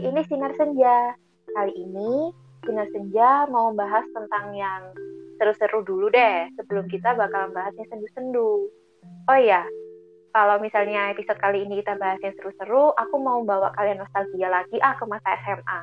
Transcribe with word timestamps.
Ini 0.00 0.20
Sinar 0.24 0.56
Senja. 0.56 1.12
Kali 1.52 1.72
ini 1.76 2.32
Sinar 2.64 2.88
Senja 2.96 3.44
mau 3.52 3.74
bahas 3.76 4.08
tentang 4.16 4.56
yang 4.56 4.96
seru-seru 5.36 5.84
dulu 5.84 6.06
deh, 6.08 6.48
sebelum 6.56 6.88
kita 6.88 7.12
bakal 7.12 7.52
bahas 7.52 7.74
yang 7.76 7.88
sendu-sendu. 7.92 8.70
Oh 9.28 9.38
iya, 9.38 9.66
kalau 10.32 10.56
misalnya 10.64 11.12
episode 11.12 11.36
kali 11.36 11.68
ini 11.68 11.84
kita 11.84 12.00
bahas 12.00 12.16
yang 12.24 12.32
seru-seru, 12.40 12.94
aku 12.96 13.16
mau 13.20 13.44
bawa 13.44 13.68
kalian 13.76 14.00
nostalgia 14.00 14.48
lagi 14.48 14.80
ah 14.80 14.96
ke 14.96 15.04
masa 15.04 15.36
SMA. 15.44 15.78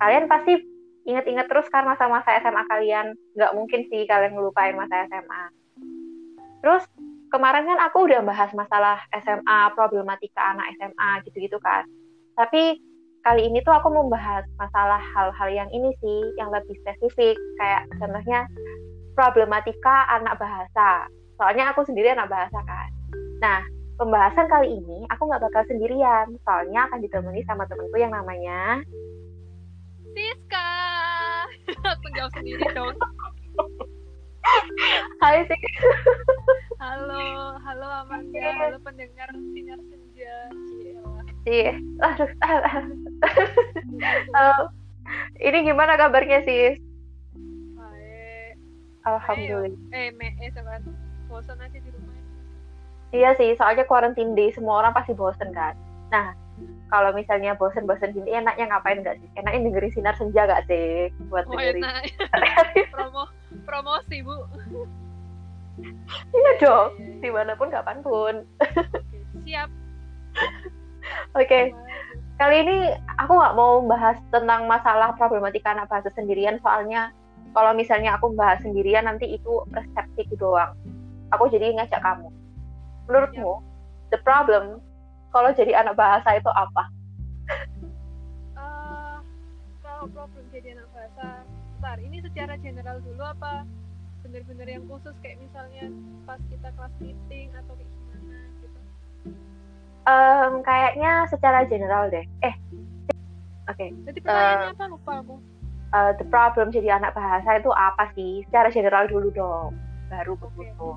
Kalian 0.00 0.24
pasti 0.24 0.56
inget-inget 1.04 1.44
terus 1.52 1.68
kan 1.68 1.84
masa-masa 1.84 2.40
SMA 2.40 2.64
kalian. 2.64 3.12
Nggak 3.36 3.52
mungkin 3.52 3.80
sih 3.92 4.08
kalian 4.08 4.32
ngelupain 4.38 4.72
masa 4.72 5.04
SMA. 5.10 5.42
Terus 6.64 6.88
kemarin 7.28 7.68
kan 7.68 7.78
aku 7.84 8.08
udah 8.08 8.24
bahas 8.24 8.54
masalah 8.56 9.04
SMA, 9.20 9.58
problematika 9.76 10.54
anak 10.54 10.72
SMA 10.80 11.10
gitu-gitu 11.28 11.60
kan. 11.60 11.84
Tapi 12.40 12.93
kali 13.24 13.48
ini 13.48 13.58
tuh 13.64 13.72
aku 13.72 13.88
membahas 13.88 14.44
masalah 14.60 15.00
hal-hal 15.00 15.48
yang 15.48 15.70
ini 15.72 15.90
sih, 16.04 16.20
yang 16.36 16.52
lebih 16.52 16.76
spesifik. 16.84 17.34
Kayak 17.56 17.88
contohnya 17.96 18.44
problematika 19.16 20.04
anak 20.12 20.36
bahasa. 20.36 21.08
Soalnya 21.40 21.72
aku 21.72 21.82
sendiri 21.88 22.12
anak 22.12 22.28
bahasa 22.28 22.60
kan. 22.68 22.88
Nah, 23.40 23.60
pembahasan 23.96 24.46
kali 24.46 24.76
ini 24.76 25.08
aku 25.08 25.24
nggak 25.24 25.40
bakal 25.40 25.64
sendirian. 25.66 26.36
Soalnya 26.44 26.84
akan 26.92 27.00
ditemani 27.00 27.40
sama 27.48 27.64
temenku 27.66 27.96
yang 27.96 28.12
namanya... 28.12 28.84
Siska. 30.14 30.70
aku 31.96 32.06
jawab 32.14 32.30
sendiri 32.36 32.62
dong. 32.76 32.94
Hai 35.24 35.48
Siska. 35.48 35.72
halo, 36.76 37.56
halo 37.64 37.88
Amanda, 38.04 38.46
halo 38.60 38.76
pendengar 38.84 39.32
sinar 39.56 39.80
senja. 39.88 40.36
Cielah. 41.44 41.46
Iya. 41.46 41.74
Aduh. 42.00 42.30
uh, 44.40 44.62
ini 45.40 45.58
gimana 45.68 45.96
kabarnya? 46.00 46.40
Baik. 46.44 46.80
Alhamdulillah. 49.04 49.76
Eh, 49.92 50.08
me, 50.16 50.32
eh. 50.40 50.50
Bosan 51.28 51.60
aja 51.60 51.78
di 51.78 51.90
rumah. 51.92 52.12
Iya 53.14 53.30
sih, 53.38 53.54
soalnya 53.54 53.86
quarantine 53.86 54.34
day 54.34 54.50
semua 54.50 54.82
orang 54.82 54.96
pasti 54.96 55.14
bosen 55.14 55.54
kan. 55.54 55.78
Nah, 56.10 56.34
kalau 56.90 57.14
misalnya 57.14 57.54
bosen-bosen 57.54 58.10
gini 58.10 58.34
enaknya 58.34 58.74
ngapain 58.74 59.06
nggak 59.06 59.22
sih? 59.22 59.28
Enaknya 59.38 59.70
dengerin 59.70 59.92
sinar 59.94 60.14
senja 60.18 60.42
gak 60.46 60.66
sih? 60.66 61.14
Buat 61.30 61.46
Oh, 61.46 61.54
dengerin. 61.54 61.82
enak. 61.82 62.02
Promo, 62.94 63.30
promosi, 63.62 64.18
Bu. 64.22 64.34
iya 66.30 66.52
dong, 66.62 66.90
Iya, 66.98 67.02
iya. 67.02 67.18
di 67.18 67.30
mana 67.34 67.52
pun 67.58 67.66
kapan 67.70 67.98
pun. 68.02 68.34
Oke, 68.62 69.18
siap. 69.42 69.70
Oke, 71.38 71.74
Gimana? 71.74 71.90
kali 72.38 72.56
ini 72.66 72.76
aku 73.18 73.32
nggak 73.34 73.56
mau 73.56 73.82
bahas 73.86 74.18
tentang 74.34 74.66
masalah 74.66 75.14
problematika 75.14 75.74
anak 75.74 75.90
bahasa 75.90 76.10
sendirian, 76.14 76.58
soalnya 76.62 77.14
kalau 77.54 77.70
misalnya 77.74 78.18
aku 78.18 78.34
bahas 78.34 78.58
sendirian 78.62 79.06
nanti 79.06 79.38
itu 79.38 79.62
persepsiku 79.70 80.34
doang. 80.38 80.74
Aku 81.34 81.46
jadi 81.50 81.74
ngajak 81.74 82.02
kamu. 82.02 82.28
Menurutmu, 83.06 83.62
the 84.10 84.18
problem 84.22 84.82
kalau 85.34 85.50
jadi 85.50 85.82
anak 85.82 85.98
bahasa 85.98 86.38
itu 86.38 86.50
apa? 86.50 86.84
Eh, 88.54 89.18
kalau 89.82 90.06
problem 90.10 90.44
jadi 90.54 90.78
anak 90.78 90.88
bahasa, 90.94 91.42
ntar 91.82 91.98
ini 91.98 92.22
secara 92.22 92.54
general 92.62 93.02
dulu 93.02 93.22
apa 93.22 93.66
bener-bener 94.24 94.80
yang 94.80 94.84
khusus 94.88 95.12
kayak 95.20 95.36
misalnya 95.36 95.92
pas 96.24 96.40
kita 96.48 96.72
kelas 96.72 96.94
meeting 96.96 97.52
atau 97.52 97.76
kayak 97.76 97.90
gimana 97.92 98.38
gitu. 98.62 98.80
Em, 100.04 100.60
kayaknya 100.60 101.24
secara 101.32 101.64
general 101.64 102.12
deh. 102.12 102.28
Eh, 102.44 102.54
oke. 103.72 103.86
Jadi 104.04 104.18
pertanyaannya 104.20 104.70
apa 104.76 104.84
lupa 104.92 105.12
aku. 105.24 105.34
eh, 105.94 106.12
the 106.20 106.26
problem 106.28 106.68
jadi 106.68 106.98
anak 106.98 107.14
bahasa 107.16 107.56
itu 107.56 107.70
apa 107.72 108.10
sih? 108.12 108.42
Secara 108.50 108.68
general 108.68 109.06
dulu 109.08 109.30
dong, 109.32 109.78
baru 110.12 110.34
situ. 110.58 110.90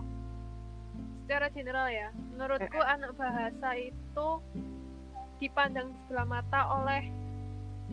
Secara 1.23 1.47
general 1.53 1.87
ya, 1.87 2.09
menurutku 2.33 2.79
anak 2.81 3.11
bahasa 3.15 3.69
itu 3.77 4.27
dipandang 5.37 5.93
sebelah 6.03 6.27
mata 6.27 6.61
oleh 6.81 7.07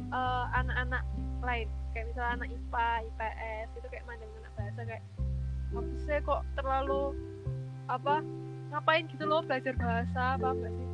eh, 0.00 0.44
anak-anak 0.58 1.04
lain. 1.44 1.68
Kayak 1.94 2.06
misalnya 2.10 2.32
anak 2.42 2.48
IPA, 2.50 2.88
IPS 3.06 3.68
itu 3.78 3.86
kayak 3.86 4.04
mandang 4.10 4.32
anak 4.42 4.52
bahasa 4.58 4.80
kayak 4.82 5.04
apa 5.74 5.94
sih 6.06 6.18
kok 6.22 6.42
terlalu 6.58 7.02
apa 7.86 8.14
ngapain 8.70 9.04
gitu 9.10 9.26
loh 9.26 9.42
belajar 9.46 9.74
bahasa 9.78 10.34
apa 10.34 10.48
enggak 10.54 10.72
sih? 10.74 10.88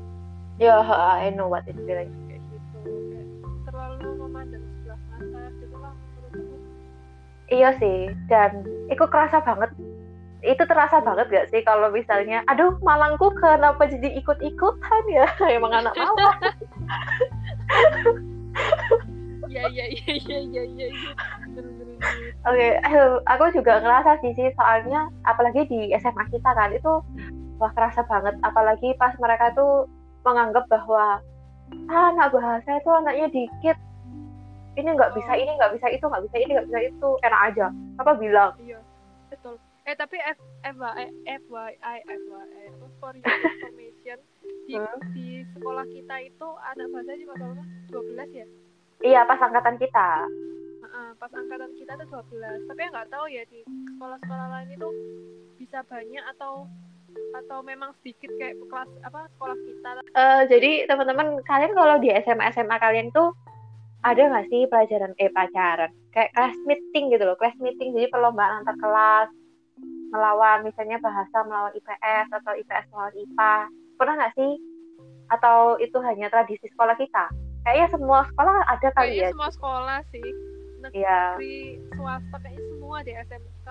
Ya, 0.60 0.76
I 0.84 1.32
know 1.32 1.48
what 1.48 1.64
it 1.64 1.72
feeling. 1.88 2.12
kayak 2.28 2.44
gitu 2.52 2.76
kayak 2.84 3.24
terlalu 3.64 4.12
memandang 4.20 4.60
sebelah 4.60 5.00
mata 5.08 5.48
gitu 5.56 5.76
lah 5.80 5.96
Iya 7.48 7.70
sih, 7.80 8.12
dan 8.28 8.68
itu 8.92 9.00
kerasa 9.08 9.40
banget. 9.40 9.72
Itu 10.44 10.60
terasa 10.68 11.00
banget 11.00 11.32
gak 11.32 11.48
sih 11.48 11.64
kalau 11.64 11.88
misalnya, 11.88 12.44
aduh 12.44 12.76
Malangku 12.84 13.32
kenapa 13.40 13.88
jadi 13.88 14.20
ikut-ikutan 14.20 15.04
ya? 15.08 15.24
Emang 15.56 15.72
anak 15.72 15.96
Malang. 15.96 16.36
iya 19.48 19.64
iya 19.64 19.84
iya 19.88 20.12
iya 20.14 20.38
iya 20.44 20.62
iya 20.62 20.86
iya 20.92 21.12
bener 21.56 21.72
bener 21.72 21.96
bener. 21.96 22.36
Oke, 22.44 22.68
eh, 22.76 23.08
aku 23.32 23.44
juga 23.56 23.80
ngerasa 23.80 24.20
sih 24.20 24.36
sih, 24.36 24.52
soalnya 24.60 25.08
apalagi 25.24 25.64
di 25.72 25.88
SMA 25.96 26.28
kita 26.28 26.52
kan 26.52 26.68
itu 26.76 27.00
wah 27.56 27.72
kerasa 27.72 28.04
banget. 28.04 28.36
Apalagi 28.44 28.92
pas 29.00 29.16
mereka 29.16 29.56
tuh 29.56 29.88
menganggap 30.26 30.64
bahwa 30.68 31.18
ah, 31.90 32.06
anak 32.14 32.34
bahasa 32.34 32.70
itu 32.78 32.90
anaknya 32.90 33.26
dikit. 33.30 33.76
Ini 34.78 34.86
nggak 34.96 35.12
bisa, 35.18 35.34
ini 35.34 35.50
nggak 35.58 35.74
bisa 35.76 35.86
itu, 35.90 36.04
nggak 36.06 36.24
bisa 36.30 36.36
ini, 36.38 36.50
nggak 36.54 36.68
bisa 36.70 36.80
itu. 36.88 37.08
Enak 37.26 37.40
aja. 37.52 37.66
Apa 37.98 38.12
bilang? 38.16 38.54
iya 38.62 38.80
betul 39.30 39.56
eh 39.86 39.96
tapi 39.96 40.18
F 40.20 40.38
FYI 40.62 41.06
FYI 41.46 41.98
FYI 42.04 42.64
apa, 42.70 42.86
for 43.00 43.14
your 43.16 43.26
information 43.26 44.18
di, 44.68 44.74
Hmm. 44.78 45.02
di 45.16 45.42
sekolah 45.56 45.82
kita 45.88 46.16
itu 46.22 46.48
anak 46.62 46.86
bahasa 46.94 47.10
cuma 47.18 47.34
berapa 47.34 47.64
12 47.90 48.30
ya 48.38 48.46
Iya, 49.00 49.24
pas 49.24 49.40
angkatan 49.40 49.80
kita. 49.80 50.28
Pas 51.16 51.32
angkatan 51.32 51.72
kita 51.74 51.96
tuh 51.96 52.22
12 52.28 52.68
tapi 52.68 52.80
nggak 52.86 53.08
tahu 53.08 53.26
ya 53.32 53.42
di 53.48 53.64
sekolah-sekolah 53.66 54.46
lain 54.52 54.70
itu 54.76 54.88
bisa 55.56 55.80
banyak 55.88 56.24
atau 56.36 56.68
atau 57.36 57.62
memang 57.62 57.94
sedikit 58.00 58.30
kayak 58.36 58.58
kelas 58.68 58.90
apa 59.06 59.26
sekolah 59.36 59.56
kita 59.56 59.90
Eh, 60.10 60.42
jadi 60.50 60.70
teman-teman 60.90 61.38
kalian 61.46 61.72
kalau 61.74 61.96
di 62.02 62.10
SMA 62.26 62.50
SMA 62.50 62.76
kalian 62.82 63.08
tuh 63.14 63.30
ada 64.02 64.18
nggak 64.18 64.48
sih 64.48 64.64
pelajaran 64.66 65.12
eh 65.20 65.28
pelajaran 65.28 65.92
kayak 66.10 66.32
class 66.32 66.56
meeting 66.64 67.12
gitu 67.12 67.24
loh 67.24 67.36
class 67.38 67.54
meeting. 67.60 67.94
Jadi 67.94 68.10
perlombaan 68.10 68.64
antar 68.64 68.76
kelas 68.80 69.28
melawan 70.10 70.66
misalnya 70.66 70.98
bahasa 70.98 71.46
melawan 71.46 71.72
IPS 71.78 72.26
atau 72.42 72.52
IPS 72.58 72.86
melawan 72.90 73.14
IPA 73.14 73.54
pernah 74.00 74.14
nggak 74.18 74.34
sih? 74.34 74.52
Atau 75.30 75.78
itu 75.78 75.98
hanya 76.02 76.26
tradisi 76.26 76.66
sekolah 76.74 76.98
kita? 76.98 77.30
Kayaknya 77.62 77.88
semua 77.94 78.20
sekolah 78.32 78.54
ada 78.66 78.88
kali 78.96 79.14
kayaknya 79.14 79.24
ya. 79.28 79.30
semua 79.30 79.50
sekolah 79.52 79.98
sih. 80.10 80.28
Iya. 80.80 81.36
negeri 81.36 81.76
swasta 81.92 82.36
kayaknya 82.40 82.62
semua 82.72 82.96
di 83.04 83.12
SMK 83.12 83.68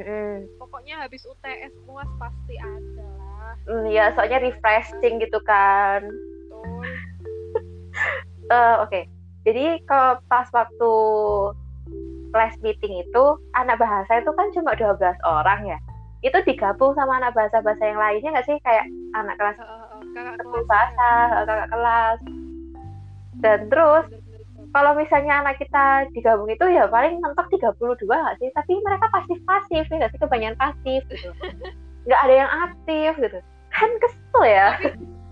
Mm-mm. 0.00 0.48
pokoknya 0.56 1.04
habis 1.04 1.20
UTS 1.28 1.72
semua 1.76 2.08
pasti 2.16 2.56
ada 2.56 3.04
lah 3.20 3.52
Mm, 3.68 3.84
Iya, 3.92 4.04
soalnya 4.16 4.40
refreshing 4.40 5.20
gitu 5.20 5.38
kan. 5.44 6.00
betul 6.08 6.84
Eh, 8.50 8.76
Oke, 8.82 9.06
jadi 9.46 9.78
kalau 9.86 10.18
pas 10.26 10.48
waktu 10.50 10.92
class 12.34 12.54
meeting 12.62 12.98
itu 12.98 13.24
anak 13.54 13.78
bahasa 13.78 14.18
itu 14.18 14.30
kan 14.34 14.50
cuma 14.50 14.74
12 14.74 15.18
orang 15.22 15.60
ya. 15.70 15.78
Itu 16.24 16.42
digabung 16.42 16.98
sama 16.98 17.22
anak 17.22 17.38
bahasa-bahasa 17.38 17.78
yang 17.84 18.00
lainnya 18.02 18.34
nggak 18.34 18.48
sih 18.50 18.58
kayak 18.66 18.86
anak 19.14 19.38
kelas 19.38 19.58
eh, 19.62 20.02
kakak 20.14 20.34
kelas 20.42 20.66
bahasa, 20.66 21.10
kakak 21.46 21.68
kelas. 21.70 22.18
Dan 23.40 23.58
terus 23.70 24.06
kalau 24.70 24.92
misalnya 24.94 25.42
anak 25.42 25.58
kita 25.58 26.06
digabung 26.14 26.46
itu 26.46 26.62
ya 26.70 26.86
paling 26.86 27.18
mentok 27.18 27.50
32 27.50 28.06
nggak 28.06 28.38
sih? 28.38 28.48
Tapi 28.54 28.72
mereka 28.82 29.06
pasif-pasif 29.10 29.84
ya 29.90 29.94
nggak 29.98 30.12
sih 30.14 30.20
kebanyakan 30.22 30.58
pasif 30.58 31.02
gitu. 31.10 31.30
Nggak 32.08 32.20
ada 32.24 32.34
yang 32.34 32.50
aktif 32.64 33.12
gitu. 33.20 33.38
Kan 33.68 33.90
kesel 34.00 34.42
ya. 34.48 34.68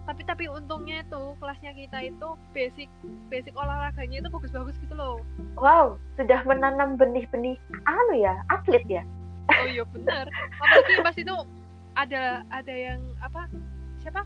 tapi 0.09 0.25
tapi 0.25 0.49
untungnya 0.49 1.05
itu 1.05 1.37
kelasnya 1.37 1.77
kita 1.77 1.99
itu 2.01 2.29
basic 2.57 2.89
basic 3.29 3.53
olahraganya 3.53 4.25
itu 4.25 4.29
bagus-bagus 4.33 4.73
gitu 4.81 4.97
loh 4.97 5.21
Wow, 5.61 6.01
sudah 6.17 6.41
menanam 6.49 6.97
benih-benih 6.97 7.61
anu 7.85 8.17
ya, 8.17 8.41
atlet 8.49 8.81
ya. 8.89 9.05
oh 9.53 9.69
iya 9.69 9.85
benar 9.85 10.25
apalagi 10.33 10.95
pas 11.05 11.17
itu 11.21 11.37
ada 11.93 12.41
ada 12.49 12.73
yang 12.73 13.05
apa 13.21 13.53
siapa 14.01 14.25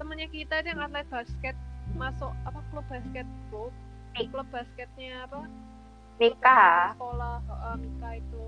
temennya 0.00 0.28
kita 0.32 0.64
yang 0.64 0.80
atlet 0.80 1.04
basket 1.12 1.56
masuk 1.94 2.32
apa 2.48 2.60
klub 2.72 2.86
basket 2.88 3.26
klub. 3.50 3.72
Klub 4.24 4.48
basketnya 4.48 5.12
apa 5.24 5.40
Mika. 6.14 6.94
sekolah 6.94 7.42
uh, 7.44 7.76
Mika 7.76 8.08
itu 8.14 8.44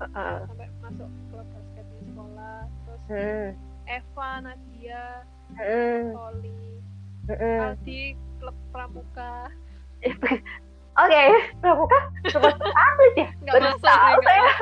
Heeh. 0.00 0.36
sampai 0.42 0.68
masuk 0.80 1.08
klub 1.28 1.46
basketnya 1.46 2.00
sekolah 2.02 2.58
terus 2.80 3.00
Hmm. 3.04 3.48
Eva 3.84 4.30
Nadia 4.40 5.04
Hmm. 5.52 6.02
Soli 6.10 6.60
Hmm. 7.24 7.60
Aldi 7.62 8.00
klub 8.36 8.52
pramuka 8.70 9.48
Oke, 10.94 11.22
pramuka 11.58 11.98
termasuk 12.24 12.70
atlet 12.70 13.12
ya? 13.16 13.26
nggak 13.40 13.52
Baru 13.52 13.64
masuk 13.66 13.82
tahu 13.82 14.14
nggak 14.14 14.24
saya. 14.24 14.52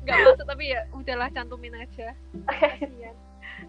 nggak 0.00 0.16
masuk 0.22 0.44
tapi 0.46 0.64
ya 0.68 0.80
udahlah 0.90 1.28
cantumin 1.30 1.74
aja 1.74 2.08
Oke, 2.46 2.68
Kasian. 2.78 3.16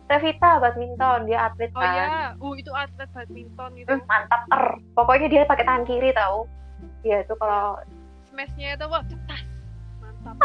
Revita 0.09 0.57
badminton 0.57 1.29
dia 1.29 1.39
atlet 1.47 1.69
oh 1.71 1.81
kan. 1.81 1.93
ya 1.93 2.07
uh 2.33 2.53
itu 2.57 2.71
atlet 2.73 3.09
badminton 3.13 3.69
gitu 3.77 3.89
Hmm, 3.93 4.03
mantap 4.09 4.41
er. 4.49 4.65
Pokoknya 4.97 5.27
dia 5.29 5.41
pakai 5.45 5.65
tangan 5.65 5.85
kiri 5.85 6.09
tahu. 6.13 6.49
Iya 7.05 7.23
itu 7.23 7.33
kalau 7.37 7.77
smashnya 8.27 8.73
itu 8.73 8.85
wah 8.89 9.03
cetas 9.05 9.41
mantap 10.01 10.35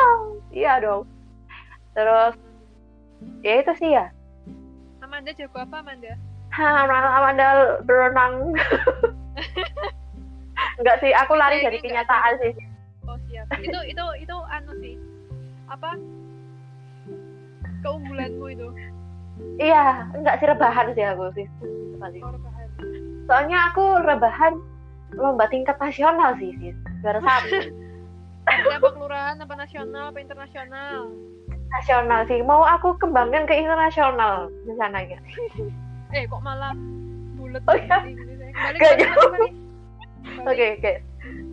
iya 0.53 0.79
dong. 0.79 1.09
Terus 1.97 2.35
ya 3.41 3.55
itu 3.61 3.73
sih 3.81 3.91
ya. 3.93 4.13
Amanda 5.01 5.33
jago 5.33 5.59
apa 5.61 5.81
Amanda 5.81 6.13
Ha, 6.55 6.87
Amanda 7.19 7.47
berenang. 7.83 8.55
Enggak 10.79 10.97
sih, 10.99 11.11
aku 11.15 11.35
lari 11.35 11.59
Kayaknya 11.59 11.67
dari 11.71 11.79
kenyataan 11.83 12.35
sih. 12.41 12.53
oh 13.05 13.19
siap 13.29 13.47
itu 13.61 13.81
itu 13.85 14.05
itu 14.17 14.37
anu 14.49 14.73
sih 14.81 14.97
apa 15.69 15.93
keunggulanmu 17.85 18.47
itu 18.49 18.67
Iya, 19.59 20.11
enggak 20.19 20.43
sih 20.43 20.47
rebahan 20.51 20.87
sih 20.95 21.05
aku 21.07 21.31
sih. 21.39 21.47
Soalnya 23.25 23.59
aku 23.73 23.85
rebahan 24.03 24.59
lomba 25.15 25.47
tingkat 25.49 25.79
nasional 25.79 26.35
sih, 26.43 26.51
sih. 26.59 26.75
Juara 27.01 27.23
satu. 27.23 27.49
Apa 28.45 28.93
kelurahan 28.93 29.41
apa 29.41 29.57
nasional 29.57 30.13
apa 30.13 30.21
internasional 30.21 31.09
nasional 31.73 32.29
sih. 32.29 32.45
Mau 32.45 32.61
aku 32.61 32.93
kembangkan 33.01 33.49
ke 33.49 33.57
internasional 33.57 34.53
rencananya. 34.69 35.17
eh 36.17 36.29
kok 36.29 36.45
malah 36.45 36.77
bulat 37.41 37.65
Oh, 37.65 37.73
iya. 37.73 38.05
balik. 38.53 39.55
Oke, 40.49 40.67
oke. 40.81 40.93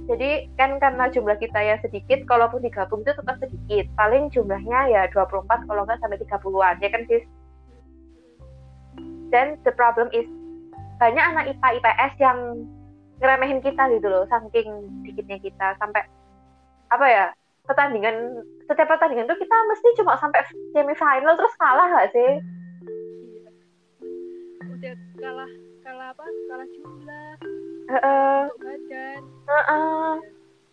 Jadi 0.07 0.47
kan 0.55 0.79
karena 0.79 1.11
jumlah 1.11 1.35
kita 1.39 1.59
yang 1.59 1.79
sedikit, 1.83 2.23
kalaupun 2.23 2.63
digabung 2.63 3.03
itu 3.03 3.11
tetap 3.15 3.35
sedikit. 3.39 3.85
Paling 3.99 4.31
jumlahnya 4.31 4.87
ya 4.91 5.01
24 5.11 5.67
kalau 5.67 5.83
nggak 5.83 5.99
sampai 5.99 6.19
30-an, 6.19 6.75
ya 6.79 6.89
kan 6.91 7.03
sis? 7.07 7.23
Dan 9.31 9.55
the 9.63 9.71
problem 9.71 10.11
is, 10.11 10.27
banyak 10.99 11.23
anak 11.23 11.55
IPA 11.55 11.67
IPS 11.79 12.13
yang 12.19 12.39
ngeremehin 13.23 13.63
kita 13.63 13.87
gitu 13.95 14.07
loh, 14.11 14.23
saking 14.27 14.67
dikitnya 15.07 15.39
kita. 15.39 15.67
Sampai, 15.79 16.03
apa 16.91 17.05
ya, 17.07 17.25
pertandingan, 17.65 18.43
setiap 18.67 18.87
pertandingan 18.91 19.29
tuh 19.29 19.39
kita 19.39 19.55
mesti 19.69 19.87
cuma 20.01 20.17
sampai 20.17 20.41
semifinal 20.75 21.37
terus 21.37 21.55
kalah 21.57 21.87
nggak 21.87 22.11
sih? 22.11 22.31
Iya. 22.81 23.49
udah 24.65 24.93
kalah 25.21 25.51
kalah 25.85 26.07
apa 26.09 26.25
kalah 26.49 26.67
jumlah 26.73 27.33
Heeh, 27.91 28.39
untuk 28.49 28.59
badan 28.65 29.21
heeh. 29.45 30.11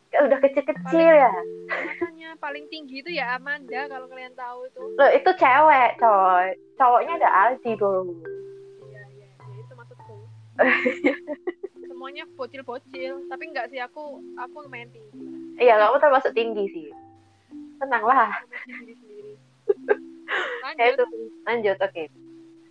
Ya 0.09 0.19
udah 0.25 0.39
kecil-kecil 0.41 1.11
ya. 1.21 1.33
makanya 1.69 2.31
paling 2.41 2.65
tinggi 2.73 3.05
itu 3.05 3.13
ya 3.13 3.37
Amanda 3.37 3.85
kalau 3.93 4.09
kalian 4.09 4.33
tahu 4.33 4.65
itu 4.65 4.81
Loh, 4.97 5.11
itu 5.13 5.31
cewek, 5.37 5.91
coy. 6.01 6.47
Cowoknya 6.81 7.21
ada 7.21 7.29
Aldi 7.29 7.77
dong. 7.77 8.17
Semuanya 11.89 12.25
bocil-bocil 12.35 13.27
tapi 13.31 13.45
enggak 13.51 13.71
sih 13.71 13.79
aku 13.83 14.23
aku 14.39 14.57
lumayan 14.67 14.91
tinggi 14.91 15.29
Iya, 15.59 15.75
kamu 15.75 15.99
termasuk 15.99 16.33
tinggi 16.39 16.65
sih. 16.71 16.89
Tenanglah. 17.83 18.31
Sendiri 18.63 19.35
Ya 20.79 20.93
itu 20.93 21.03
lanjut 21.03 21.43
lanjut, 21.49 21.79
oke. 21.83 22.05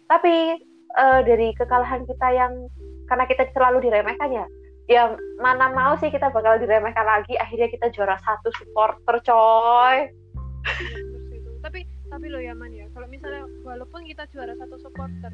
Tapi 0.07 0.35
eh, 0.95 1.19
dari 1.27 1.51
kekalahan 1.57 2.07
kita 2.07 2.27
yang 2.31 2.53
karena 3.11 3.25
kita 3.27 3.43
selalu 3.51 3.83
diremehkan 3.83 4.29
ya, 4.31 4.45
ya 4.87 5.03
mana 5.41 5.71
mau 5.75 5.99
sih 5.99 6.07
kita 6.07 6.31
bakal 6.31 6.55
diremehkan 6.61 7.03
lagi. 7.03 7.35
Akhirnya 7.35 7.67
kita 7.67 7.91
juara 7.91 8.15
satu 8.23 8.47
supporter, 8.55 9.19
coy. 9.25 10.07
Tapi 12.17 12.33
lo 12.33 12.41
ya 12.41 12.57
man 12.57 12.73
ya 12.73 12.89
kalau 12.97 13.05
misalnya 13.05 13.45
walaupun 13.61 14.01
kita 14.09 14.25
juara 14.33 14.57
satu 14.57 14.81
supporter 14.81 15.29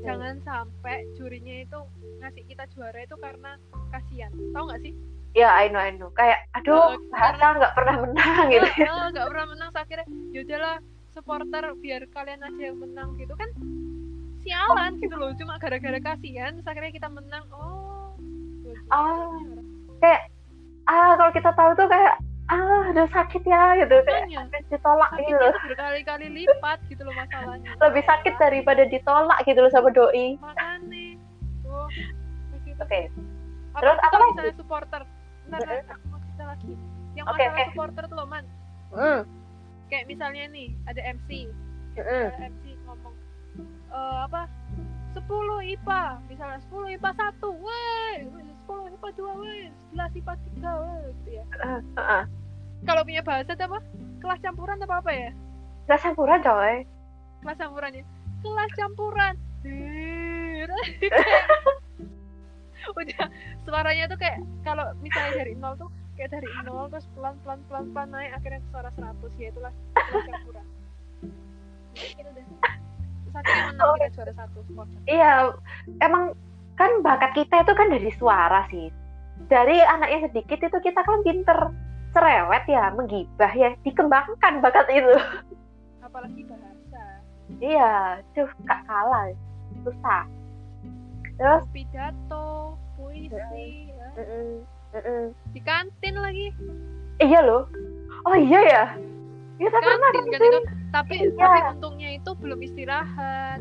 jangan 0.00 0.40
sampai 0.40 1.04
jurinya 1.12 1.60
itu 1.60 1.76
ngasih 2.24 2.48
kita 2.48 2.64
juara 2.72 3.04
itu 3.04 3.12
karena 3.20 3.60
kasihan 3.92 4.32
tahu 4.56 4.72
nggak 4.72 4.82
sih 4.88 4.96
Ya, 5.32 5.48
I 5.48 5.72
know, 5.72 5.80
I 5.80 5.88
know. 5.96 6.12
Kayak, 6.12 6.44
aduh, 6.52 6.92
bahasa 7.08 7.56
nggak 7.56 7.72
pernah 7.72 8.04
menang 8.04 8.52
gitu. 8.52 8.68
Oh, 8.84 9.00
oh, 9.00 9.08
nggak 9.16 9.28
pernah 9.32 9.46
menang 9.48 9.68
so 9.72 9.78
akhirnya 9.80 10.06
yaudahlah 10.28 10.76
supporter 11.16 11.64
biar 11.80 12.02
kalian 12.12 12.44
aja 12.44 12.62
yang 12.68 12.76
menang 12.76 13.16
gitu 13.16 13.32
kan 13.40 13.48
sialan 14.44 15.00
gitu 15.00 15.16
loh 15.16 15.32
cuma 15.40 15.56
gara-gara 15.56 15.96
kasihan 16.04 16.52
terus 16.52 16.68
akhirnya 16.68 16.92
kita 16.92 17.08
menang 17.08 17.48
oh 17.48 18.12
ya. 18.68 18.76
Ah. 18.92 19.32
Kayak, 20.04 20.22
ah 20.90 21.12
kalau 21.14 21.32
kita 21.32 21.50
tahu 21.54 21.70
tuh 21.78 21.88
kayak, 21.88 22.14
ah 22.52 22.82
aduh 22.86 23.08
sakit 23.08 23.42
ya 23.42 23.62
gitu. 23.76 23.96
Kayak 23.98 24.22
Makanya. 24.22 24.38
habis 24.42 24.64
ditolak 24.68 25.10
gitu 25.16 25.40
loh. 25.40 25.54
berkali-kali 25.64 26.26
lipat 26.30 26.78
gitu 26.86 27.02
loh 27.02 27.14
masalahnya 27.14 27.70
Lebih 27.78 28.02
sakit 28.04 28.34
daripada 28.36 28.82
ditolak 28.84 29.38
gitu 29.42 29.58
loh 29.58 29.70
sama 29.70 29.88
doi. 29.88 30.36
makanya 30.36 31.16
begitu. 32.52 32.78
Oke. 32.78 33.00
apa 33.72 33.80
Terus 33.80 33.98
apa 33.98 34.14
lagi? 34.14 34.30
misalnya 34.30 34.54
supporter 34.54 35.02
Mm-mm. 35.44 35.64
kan, 35.64 35.84
aku 35.90 36.04
mau 36.06 36.18
cerita 36.20 36.44
lagi 36.46 36.72
yang 37.12 37.26
Oke, 37.26 37.36
masalah 37.38 37.52
oke. 37.54 37.64
supporter 37.68 38.04
tuh 38.04 38.16
loh 38.16 38.26
man 38.26 38.44
Hmm. 38.90 39.20
kayak 39.86 40.04
misalnya 40.06 40.44
nih 40.46 40.68
ada 40.84 41.00
MC 41.10 41.28
Mm-mm. 41.94 42.26
ada 42.30 42.46
MC 42.46 42.64
ngomong 42.84 43.14
eh, 43.88 44.18
apa 44.22 44.42
10 45.12 45.24
IPA 45.70 46.02
misalnya 46.26 46.58
10 46.62 46.94
IPA 46.94 47.10
1 47.12 47.40
weh 47.58 48.14
10 48.64 48.94
IPA 48.94 49.08
2 49.10 49.40
weh 49.40 49.62
11 49.90 50.20
IPA 50.20 50.32
3 50.56 50.82
weh 50.82 51.00
gitu 51.10 51.30
ya 51.32 51.44
Ah, 51.58 51.80
ah, 51.94 52.04
ah. 52.20 52.24
Kalau 52.82 53.06
punya 53.06 53.22
bahasa 53.22 53.54
itu 53.54 53.62
apa? 53.62 53.78
Kelas 54.22 54.38
campuran 54.42 54.82
apa 54.82 54.94
apa 55.02 55.10
ya? 55.10 55.30
Nggak 55.86 56.00
campuran 56.02 56.42
coy. 56.42 56.86
kelas 57.42 57.58
campurannya 57.58 58.04
kelas 58.42 58.72
campuran. 58.78 59.34
Udah 62.98 63.26
suaranya 63.62 64.10
tuh 64.10 64.18
kayak 64.18 64.42
kalau 64.66 64.90
misalnya 65.02 65.42
dari 65.42 65.54
nol 65.54 65.74
tuh 65.78 65.86
kayak 66.18 66.34
dari 66.34 66.50
nol 66.66 66.90
terus 66.90 67.06
pelan 67.14 67.38
pelan 67.46 67.62
pelan 67.70 67.86
pelan 67.94 68.10
naik 68.10 68.34
akhirnya 68.34 68.60
suara 68.74 68.90
100 68.94 69.38
ya 69.38 69.48
itulah 69.50 69.72
kelas 69.94 70.24
campuran. 70.30 70.66
Deh. 72.34 72.46
Akhirnya 73.32 73.64
menang 73.72 73.96
kita 73.96 74.08
juara 74.12 74.32
satu 74.36 74.60
Iya, 75.08 75.56
emang 76.04 76.36
kan 76.76 77.00
bakat 77.00 77.32
kita 77.32 77.64
itu 77.64 77.72
kan 77.72 77.88
dari 77.88 78.10
suara 78.16 78.60
sih. 78.68 78.92
Dari 79.48 79.80
anaknya 79.80 80.28
sedikit 80.28 80.60
itu 80.60 80.78
kita 80.84 81.00
kan 81.00 81.24
pinter 81.24 81.72
cerewet 82.12 82.64
ya, 82.66 82.92
menggibah 82.92 83.52
ya, 83.52 83.72
dikembangkan 83.82 84.60
bakat 84.60 84.86
itu. 84.88 85.16
apalagi 86.00 86.44
bahasa 86.44 87.02
Iya, 87.56 88.20
tuh 88.32 88.48
gak 88.64 88.80
kalah, 88.84 89.32
susah. 89.82 90.24
Terus, 91.36 91.64
pidato 91.72 92.76
puisi 92.94 93.32
ya. 93.90 94.06
mm-mm, 94.14 94.48
mm-mm. 94.94 95.22
di 95.50 95.60
kantin 95.64 96.14
lagi 96.16 96.52
iya 97.18 97.40
loh. 97.40 97.64
Oh 98.24 98.36
iya 98.36 98.60
ya. 98.62 98.84
Kita 99.56 99.74
pernah 99.74 100.10
kantin 100.12 100.26
kan 100.30 100.40
itu 100.42 100.60
tapi 100.92 101.14
Iya. 101.18 101.38
tapi 101.40 101.58
untungnya 101.72 102.08
itu 102.14 102.30
belum 102.36 102.58
istirahat 102.60 103.58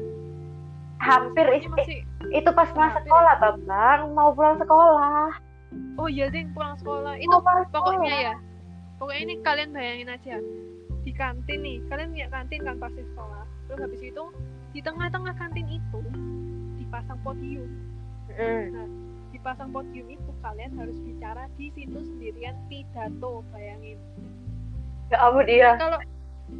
hampir 1.01 1.46
masih 1.65 2.03
itu 2.29 2.50
pas 2.53 2.70
pulang 2.70 2.93
sekolah, 2.93 3.34
Bambang. 3.39 4.00
Mau 4.13 4.29
pulang 4.36 4.58
sekolah. 4.60 5.31
Oh 5.98 6.08
iya 6.08 6.28
deh 6.32 6.46
pulang 6.51 6.75
sekolah. 6.80 7.16
Itu 7.18 7.38
pulang 7.42 7.68
pokoknya 7.72 8.12
sekolah. 8.12 8.25
ya. 8.25 8.36
Pokoknya 9.01 9.22
ini 9.25 9.34
kalian 9.42 9.70
bayangin 9.74 10.10
aja. 10.13 10.36
Di 11.01 11.12
kantin 11.18 11.60
nih 11.66 11.78
kalian 11.90 12.10
punya 12.13 12.28
kantin 12.30 12.60
kan 12.62 12.75
pasti 12.78 13.01
sekolah. 13.01 13.44
Terus 13.68 13.80
habis 13.82 14.01
itu 14.04 14.24
di 14.72 14.80
tengah-tengah 14.80 15.34
kantin 15.36 15.68
itu 15.68 16.01
dipasang 16.80 17.20
podium. 17.24 17.70
Mm. 18.32 18.88
dipasang 19.32 19.72
podium 19.72 20.08
itu 20.12 20.32
kalian 20.44 20.75
harus 20.75 20.96
bicara 21.08 21.48
di 21.56 21.72
situ 21.72 22.00
sendirian 22.04 22.56
pidato 22.68 23.44
bayangin. 23.51 24.00
Ya 25.08 25.18
ampun 25.24 25.48
iya. 25.48 25.75
kalau 25.80 26.00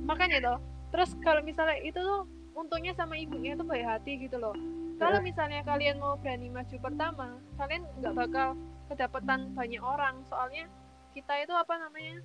makanya 0.08 0.40
toh 0.40 0.58
terus 0.92 1.12
kalau 1.24 1.44
misalnya 1.44 1.80
itu 1.84 2.00
tuh 2.00 2.28
untungnya 2.56 2.96
sama 2.96 3.16
ibunya 3.20 3.56
tuh 3.56 3.68
baik 3.68 3.84
hati 3.88 4.24
gitu 4.24 4.40
loh. 4.40 4.56
Kalau 5.00 5.20
misalnya 5.20 5.64
kalian 5.68 6.00
mau 6.00 6.16
berani 6.20 6.48
maju 6.48 6.76
pertama 6.80 7.28
kalian 7.60 7.84
nggak 8.00 8.16
bakal 8.16 8.50
kedapatan 8.92 9.56
banyak 9.56 9.80
orang. 9.80 10.20
Soalnya 10.28 10.68
kita 11.12 11.34
itu 11.40 11.54
apa 11.56 11.80
namanya 11.80 12.20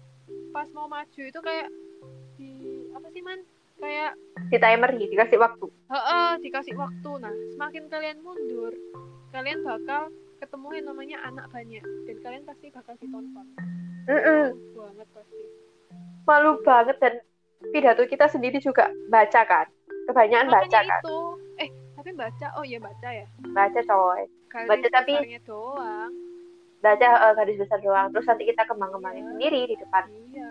pas 0.51 0.67
mau 0.75 0.91
maju 0.91 1.23
itu 1.23 1.39
kayak 1.39 1.71
di 2.35 2.51
apa 2.91 3.07
sih 3.11 3.23
man? 3.23 3.41
Kayak 3.77 4.17
Di 4.49 4.59
timer 4.59 4.91
dikasih 4.91 5.39
waktu. 5.39 5.67
heeh 5.87 6.31
dikasih 6.43 6.75
waktu. 6.75 7.11
Nah 7.23 7.35
semakin 7.55 7.87
kalian 7.87 8.19
mundur 8.21 8.73
kalian 9.31 9.63
bakal 9.63 10.09
ketemu 10.37 10.69
yang 10.75 10.87
namanya 10.91 11.19
anak 11.23 11.47
banyak. 11.49 11.85
Dan 12.05 12.17
kalian 12.21 12.43
pasti 12.43 12.67
bakal 12.69 12.99
ditonton. 12.99 13.47
Mm-mm. 14.07 14.45
Malu 14.55 14.81
banget 14.81 15.09
pasti. 15.13 15.45
Malu 16.27 16.51
banget 16.63 16.97
dan 16.99 17.15
pidato 17.71 18.03
kita 18.07 18.27
sendiri 18.27 18.59
juga 18.59 18.89
baca 19.07 19.43
kan? 19.45 19.67
Kebanyakan 20.07 20.47
baca 20.49 20.63
makanya 20.63 20.83
kan? 20.89 21.01
itu. 21.03 21.19
Eh 21.59 21.69
tapi 21.95 22.11
baca? 22.15 22.47
Oh 22.57 22.65
iya 22.65 22.79
baca 22.79 23.09
ya. 23.11 23.27
Baca 23.51 23.81
coy. 23.83 24.23
Baca 24.57 24.89
tapi- 24.89 25.21
doang 25.45 26.13
baca 26.79 27.09
eh, 27.23 27.33
garis 27.35 27.57
besar 27.57 27.79
doang. 27.81 28.09
Terus 28.11 28.27
nanti 28.27 28.45
kita 28.45 28.63
kembang-kembangin 28.65 29.23
Iya. 29.23 29.31
sendiri 29.33 29.61
di 29.65 29.77
depan. 29.77 30.05
Iya. 30.29 30.51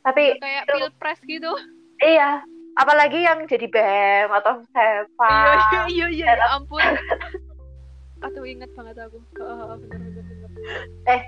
Tapi 0.00 0.22
kayak 0.36 0.62
itu- 0.64 0.72
pilpres 0.74 1.20
gitu. 1.24 1.52
Iya. 1.98 2.44
Apalagi 2.72 3.18
yang 3.20 3.44
jadi 3.44 3.66
bem 3.66 4.28
atau 4.32 4.62
sepa 4.70 5.28
iya 5.28 5.52
iya 5.52 5.82
iya 5.86 6.06
iya. 6.08 6.28
Ya 6.34 6.46
ampun. 6.54 6.80
Aduh 8.24 8.44
inget 8.44 8.70
banget 8.72 8.96
aku. 9.00 9.16
Heeh, 9.34 9.74
bener 9.80 9.98
bener 9.98 10.22
bener. 10.24 11.20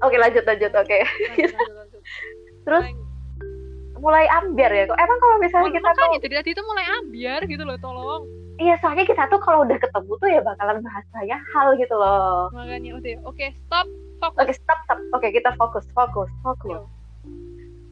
Oke 0.00 0.16
lanjut 0.16 0.44
lanjut 0.44 0.72
oke. 0.72 0.98
Lanjut, 0.98 1.52
lanjut, 1.52 1.76
lanjut. 1.76 2.02
Terus 2.64 2.84
Mulai- 3.98 4.30
ambiar 4.30 4.70
ya 4.70 4.86
kok. 4.86 4.94
Emang 4.94 5.18
kalau 5.18 5.36
misalnya 5.42 5.74
kita 5.74 5.90
tuh 5.90 5.98
makanya 5.98 6.18
dari 6.22 6.34
tadi 6.38 6.50
itu 6.54 6.62
mulai 6.62 6.86
ambiar 7.02 7.40
gitu 7.44 7.62
loh 7.66 7.78
tolong 7.82 8.22
iya 8.58 8.74
soalnya 8.82 9.06
kita 9.06 9.30
tuh 9.30 9.40
kalau 9.40 9.62
udah 9.64 9.78
ketemu 9.78 10.12
tuh 10.18 10.28
ya 10.28 10.40
bakalan 10.42 10.82
bahas 10.82 11.04
banyak 11.14 11.40
hal 11.54 11.68
gitu 11.78 11.94
loh. 11.94 12.50
Makanya 12.52 12.90
udah 12.98 13.14
oke 13.24 13.46
stop 13.66 13.86
fokus. 14.18 14.38
Oke 14.42 14.52
stop 14.54 14.78
stop. 14.84 14.98
Oke 15.14 15.28
kita 15.30 15.50
fokus 15.54 15.86
fokus 15.94 16.30
fokus. 16.42 16.82
Yo. 16.82 16.86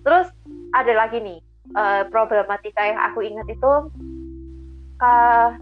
terus 0.06 0.30
ada 0.70 0.92
lagi 0.94 1.18
nih 1.18 1.38
eh, 1.74 2.02
problematika 2.10 2.78
yang 2.78 2.98
aku 3.10 3.26
ingat 3.26 3.46
itu 3.50 3.72
ka- 5.02 5.58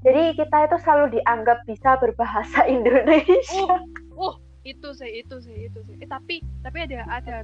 jadi 0.00 0.32
kita 0.32 0.56
itu 0.70 0.76
selalu 0.80 1.20
dianggap 1.20 1.60
bisa 1.68 1.98
berbahasa 1.98 2.64
Indonesia. 2.76 3.82
Oh 4.16 4.38
itu 4.62 4.92
sih 4.92 5.24
itu 5.24 5.36
sih 5.40 5.66
itu 5.68 5.78
sih. 5.88 5.94
Eh, 5.98 6.08
tapi 6.08 6.40
tapi 6.62 6.86
ada 6.86 7.02
ada 7.08 7.42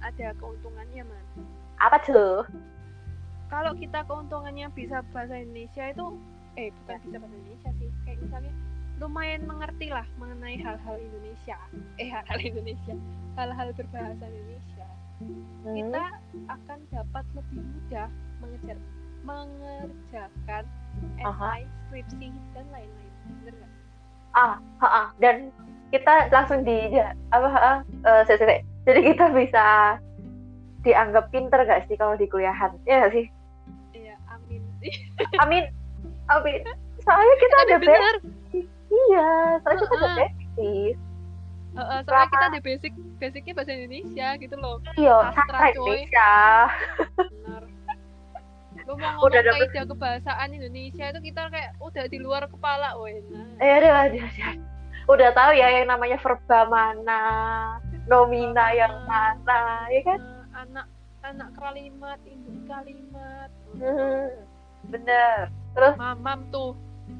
ada 0.00 0.26
keuntungannya 0.40 1.02
man. 1.06 1.24
Apa 1.82 1.98
tuh 2.02 2.46
kalau 3.52 3.76
kita 3.76 4.00
keuntungannya 4.08 4.72
bisa 4.72 5.04
bahasa 5.12 5.36
Indonesia 5.36 5.92
itu 5.92 6.06
eh 6.56 6.68
bukan 6.82 6.96
bisa 7.08 7.16
bahasa 7.16 7.36
Indonesia 7.36 7.70
sih. 7.80 7.90
Kayak 8.04 8.18
misalnya 8.20 8.52
lumayan 9.00 9.42
mengerti 9.48 9.88
lah 9.88 10.06
mengenai 10.20 10.56
hal-hal 10.60 10.96
Indonesia. 11.00 11.56
Eh 11.96 12.08
hal-hal 12.12 12.38
Indonesia. 12.40 12.94
Hal-hal 13.34 13.68
berbahasa 13.72 14.24
Indonesia. 14.28 14.86
Hmm. 15.22 15.78
kita 15.78 16.04
akan 16.50 16.78
dapat 16.90 17.24
lebih 17.38 17.62
mudah 17.62 18.10
mengejar 18.42 18.78
mengerjakan 19.22 20.64
esai 21.22 21.62
skripsi 21.86 22.28
dan 22.58 22.66
lain-lain. 22.74 23.12
Bener 23.38 23.54
nggak? 23.54 23.72
Ah 24.34 24.58
ha, 24.82 24.88
ah. 24.90 25.06
dan 25.22 25.54
kita 25.94 26.26
langsung 26.34 26.66
di 26.66 26.90
ya, 26.90 27.14
apa 27.30 27.48
ah, 27.54 27.78
eh, 27.86 28.22
saya- 28.26 28.40
saya- 28.42 28.66
jadi 28.82 29.14
kita 29.14 29.30
bisa 29.30 29.66
dianggap 30.82 31.30
pinter 31.30 31.62
gak 31.62 31.86
sih 31.86 31.94
kalau 31.94 32.18
di 32.18 32.26
kuliahan? 32.26 32.74
Ya 32.82 33.06
nggak 33.06 33.14
sih? 33.14 33.26
Iya 33.94 34.18
amin. 34.26 34.62
Amin 35.38 35.64
amin 36.28 36.62
soalnya 37.02 37.36
kita 37.36 37.56
ada 37.58 37.74
basic. 37.76 37.90
Bener 37.90 38.16
iya 38.92 39.28
soalnya 39.58 39.80
kita 39.80 39.94
ada 39.96 40.08
basic. 40.14 40.94
Heeh, 41.72 41.98
soalnya 42.04 42.28
kita 42.28 42.44
ada 42.46 42.60
basic 42.60 42.92
basicnya 43.16 43.52
bahasa 43.56 43.72
Indonesia 43.72 44.28
gitu 44.36 44.56
loh. 44.60 44.76
Iya 44.94 45.16
Sastra. 45.32 45.58
Indonesia. 45.72 46.32
Benar 47.16 47.62
lu 48.82 48.98
mau 48.98 49.22
Udah 49.22 49.40
ngomong 49.40 49.46
dapet- 49.46 49.70
kaidah 49.70 49.84
kebahasaan 49.94 50.48
Indonesia 50.52 51.04
itu 51.14 51.20
kita 51.30 51.42
kayak 51.54 51.70
udah 51.78 52.04
di 52.10 52.18
luar 52.18 52.42
kepala 52.50 52.98
nah. 52.98 53.46
eh 53.62 53.70
ada 53.78 54.10
ada 54.10 54.18
ada 54.26 54.48
udah 55.06 55.28
tahu 55.34 55.50
ya 55.54 55.68
yang 55.70 55.86
namanya 55.86 56.18
verba 56.18 56.66
mana 56.66 57.22
nomina 58.10 58.74
yang 58.74 58.90
mana 59.06 59.86
ya 59.86 60.02
kan? 60.02 60.18
Anak 60.66 60.86
anak 61.22 61.50
kalimat 61.54 62.18
induk 62.26 62.58
kalimat. 62.66 63.48
Hmm, 63.78 64.26
bener 64.90 65.46
terus? 65.72 65.94
Mamam 65.96 66.46
tuh. 66.48 66.72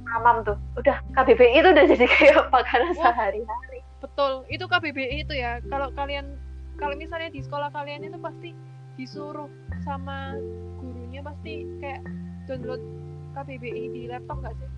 Mamam 0.05 0.45
tuh. 0.45 0.57
Udah 0.77 1.01
KBBI 1.13 1.59
itu 1.59 1.69
udah 1.71 1.85
jadi 1.87 2.07
kayak 2.07 2.49
makanan 2.49 2.93
sehari-hari. 2.95 3.81
betul. 3.99 4.43
Itu 4.47 4.65
KBBI 4.67 5.23
itu 5.23 5.35
ya. 5.35 5.63
Kalau 5.67 5.91
kalian 5.93 6.37
kalau 6.77 6.95
misalnya 6.95 7.29
di 7.29 7.41
sekolah 7.41 7.71
kalian 7.71 8.03
itu 8.03 8.19
pasti 8.19 8.51
disuruh 8.95 9.49
sama 9.83 10.37
gurunya 10.79 11.23
pasti 11.23 11.65
kayak 11.79 12.03
download 12.45 12.83
KBBI 13.33 13.85
di 13.91 14.03
laptop 14.07 14.43
nggak 14.43 14.55
sih? 14.55 14.69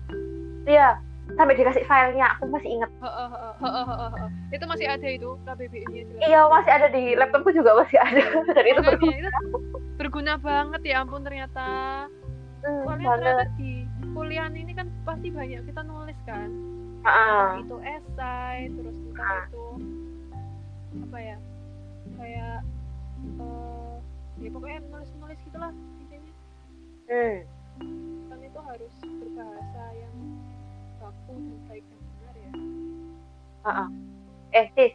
iya 0.65 0.97
sampai 1.35 1.57
dikasih 1.57 1.83
filenya. 1.83 2.37
Aku 2.37 2.47
masih 2.47 2.69
inget 2.69 2.91
heeh, 3.01 3.29
heeh, 3.33 3.85
heeh. 3.89 4.29
itu 4.53 4.65
masih 4.65 4.87
ada 4.87 5.07
itu 5.09 5.29
KBBI-nya 5.43 6.03
iya 6.21 6.41
masih 6.45 6.71
ada 6.71 6.87
di 6.89 7.03
laptopku 7.17 7.49
juga 7.51 7.75
masih 7.75 7.97
ada. 7.97 8.23
Dan 8.55 8.65
itu 8.65 8.79
Makanya 8.79 8.93
berguna. 8.93 9.17
itu 9.17 9.29
berguna 9.97 10.33
banget 10.37 10.81
ya 10.85 10.95
ampun 11.01 11.21
ternyata 11.25 11.65
Hmm, 12.65 12.81
soalnya 12.81 13.05
banget. 13.05 13.21
ternyata 13.21 13.45
di 13.55 13.71
kuliah 14.11 14.47
ini 14.49 14.73
kan 14.73 14.87
pasti 15.05 15.27
banyak 15.29 15.61
kita 15.63 15.81
nulis 15.85 16.17
kan. 16.25 16.49
Ah, 17.05 17.61
itu 17.61 17.77
esai 17.79 18.59
terus 18.73 18.97
entah 18.97 19.21
Ah. 19.21 19.45
itu 19.45 19.65
apa 20.95 21.17
ya 21.19 21.37
kayak 22.15 22.57
eh 23.37 23.95
ya 24.41 24.49
pokoknya 24.49 24.79
nulis 24.89 25.09
nulis 25.15 25.37
gitulah 25.45 25.71
intinya. 26.01 26.31
Hmm. 27.05 27.37
kan 28.25 28.39
itu 28.41 28.59
harus 28.59 28.93
berbahasa 29.03 29.83
yang 29.93 30.15
baku 30.97 31.33
dan 31.37 31.59
baik 31.69 31.83
dan 31.85 31.99
benar 32.01 32.35
ya. 32.35 32.51
Ah, 33.61 33.69
ah. 33.85 33.89
eh 34.51 34.65
sis 34.73 34.93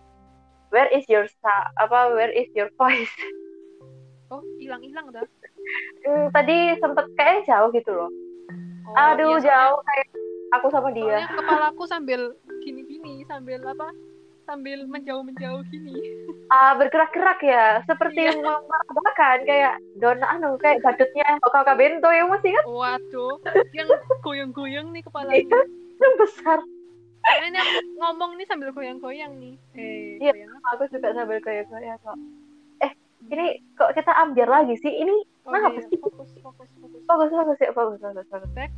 where 0.75 0.91
is 0.91 1.07
your 1.07 1.31
apa 1.79 2.11
where 2.11 2.35
is 2.35 2.50
your 2.59 2.71
voice? 2.75 3.15
Oh 4.31 4.43
hilang 4.59 4.83
hilang 4.83 5.11
dah 5.11 5.23
Hmm, 6.00 6.26
tadi 6.33 6.57
sempet 6.79 7.07
kayak 7.14 7.45
jauh 7.45 7.69
gitu 7.71 7.93
loh. 7.93 8.11
Oh, 8.88 8.95
aduh 8.97 9.38
iya, 9.38 9.47
jauh 9.47 9.79
kayak 9.85 10.07
aku 10.50 10.67
sama 10.69 10.90
dia. 10.90 11.23
soalnya 11.23 11.31
kepalaku 11.31 11.83
sambil 11.87 12.21
gini 12.61 12.83
gini 12.83 13.23
sambil 13.25 13.62
apa 13.62 13.93
sambil 14.43 14.83
menjauh 14.85 15.23
menjauh 15.23 15.62
gini. 15.69 15.95
Ah 16.50 16.75
bergerak-gerak 16.75 17.38
ya 17.47 17.79
seperti 17.87 18.26
Iya. 18.26 18.59
makan 18.90 19.38
kayak 19.47 19.79
dona 20.02 20.26
anu 20.35 20.59
kayak 20.59 20.83
badutnya 20.83 21.38
kakak 21.38 21.79
bento 21.79 22.11
yang 22.11 22.26
masih 22.26 22.50
kan 22.50 22.64
waduh 22.67 23.38
yang 23.71 23.87
goyang-goyang 24.19 24.90
nih 24.90 24.99
kepalanya. 25.07 25.62
Yang 26.02 26.14
besar. 26.19 26.59
Ini 27.47 27.55
aku 27.55 27.79
ngomong 28.02 28.35
nih 28.35 28.47
sambil 28.50 28.75
goyang-goyang 28.75 29.31
nih. 29.38 29.55
Eh 29.79 30.19
Iya. 30.19 30.35
goyang. 30.35 30.59
aku 30.75 30.90
juga 30.90 31.14
sambil 31.14 31.38
kayak 31.38 31.71
kayak 31.71 32.02
kok. 32.02 32.19
Eh 32.83 32.93
ini 33.31 33.47
kok 33.79 33.95
kita 33.95 34.11
ambil 34.19 34.50
lagi 34.50 34.75
sih? 34.75 34.90
Ini 34.90 35.14
Oh, 35.40 35.50
Kenapa 35.56 35.80
iya, 35.80 35.99
fokus 35.99 36.30
fokus 36.44 36.68
fokus. 36.76 37.00
Bagus 37.09 37.59
ya 37.59 37.73
bagus 37.73 37.99
bagus 38.00 38.28
bagus 38.28 38.50
back 38.52 38.70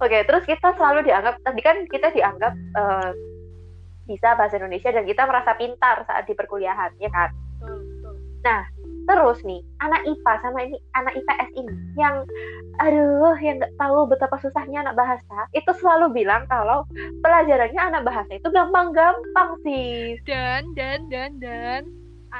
oke 0.00 0.18
terus 0.26 0.44
kita 0.48 0.68
selalu 0.76 1.06
dianggap 1.06 1.36
tadi 1.44 1.60
kan 1.60 1.76
kita 1.88 2.08
dianggap 2.10 2.54
eh, 2.56 3.10
bisa 4.10 4.34
bahasa 4.34 4.58
Indonesia 4.58 4.90
dan 4.90 5.06
kita 5.06 5.22
merasa 5.22 5.54
pintar 5.54 6.02
saat 6.02 6.26
di 6.26 6.34
perkuliahan 6.34 6.90
ya 6.98 7.06
kan? 7.14 7.30
Betul 7.62 7.78
betul. 7.86 8.14
Terus 9.06 9.38
nih 9.46 9.62
anak 9.82 10.02
IPA 10.06 10.32
sama 10.42 10.58
ini 10.66 10.78
anak 10.98 11.14
IPS 11.18 11.50
ini 11.58 11.74
yang 11.94 12.26
aduh 12.82 13.34
yang 13.38 13.58
nggak 13.58 13.74
tahu 13.78 14.06
betapa 14.06 14.38
susahnya 14.42 14.82
anak 14.86 14.98
bahasa 14.98 15.46
itu 15.54 15.70
selalu 15.78 16.22
bilang 16.22 16.46
kalau 16.46 16.86
pelajarannya 17.22 17.80
anak 17.80 18.02
bahasa 18.06 18.30
itu 18.34 18.48
gampang-gampang 18.50 19.50
sih 19.66 20.18
dan 20.26 20.70
dan 20.78 21.10
dan 21.10 21.38
dan 21.42 21.82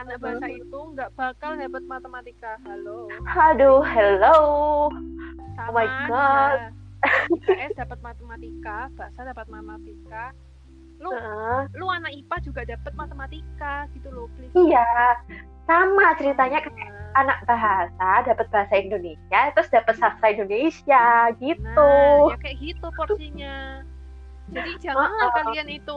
anak 0.00 0.16
bahasa 0.18 0.46
Hmm. 0.48 0.60
itu 0.64 0.78
nggak 0.96 1.10
bakal 1.12 1.50
dapat 1.54 1.82
matematika. 1.84 2.52
Halo. 2.64 3.12
Aduh 3.36 3.84
hello. 3.84 4.38
Sama 5.56 5.68
Oh 5.68 5.72
my 5.76 5.88
God. 6.08 6.58
IPS 7.32 7.72
dapat 7.76 7.98
matematika 8.00 8.88
bahasa 8.96 9.20
dapat 9.24 9.46
matematika. 9.48 10.24
Lu 11.00 11.12
Heeh. 11.12 11.60
lu 11.76 11.86
anak 11.88 12.12
IPA 12.12 12.36
juga 12.44 12.60
dapat 12.64 12.92
matematika 12.92 13.88
gitu 13.92 14.08
loh 14.08 14.26
please. 14.36 14.52
Iya 14.56 14.88
sama 15.68 16.16
ceritanya 16.16 16.64
kayak 16.64 16.90
Nah, 17.10 17.26
anak 17.26 17.38
bahasa 17.42 18.10
dapat 18.22 18.46
bahasa 18.54 18.74
Indonesia 18.78 19.40
terus 19.50 19.66
dapat 19.68 19.94
sastra 19.98 20.30
Indonesia 20.30 21.04
gitu. 21.42 21.90
Nah 21.90 22.32
ya 22.32 22.36
kayak 22.40 22.58
gitu 22.62 22.86
porsinya. 22.94 23.82
Jadi 24.50 24.70
janganlah 24.82 25.26
Oh, 25.26 25.30
oh. 25.30 25.34
kalian 25.44 25.68
itu 25.70 25.96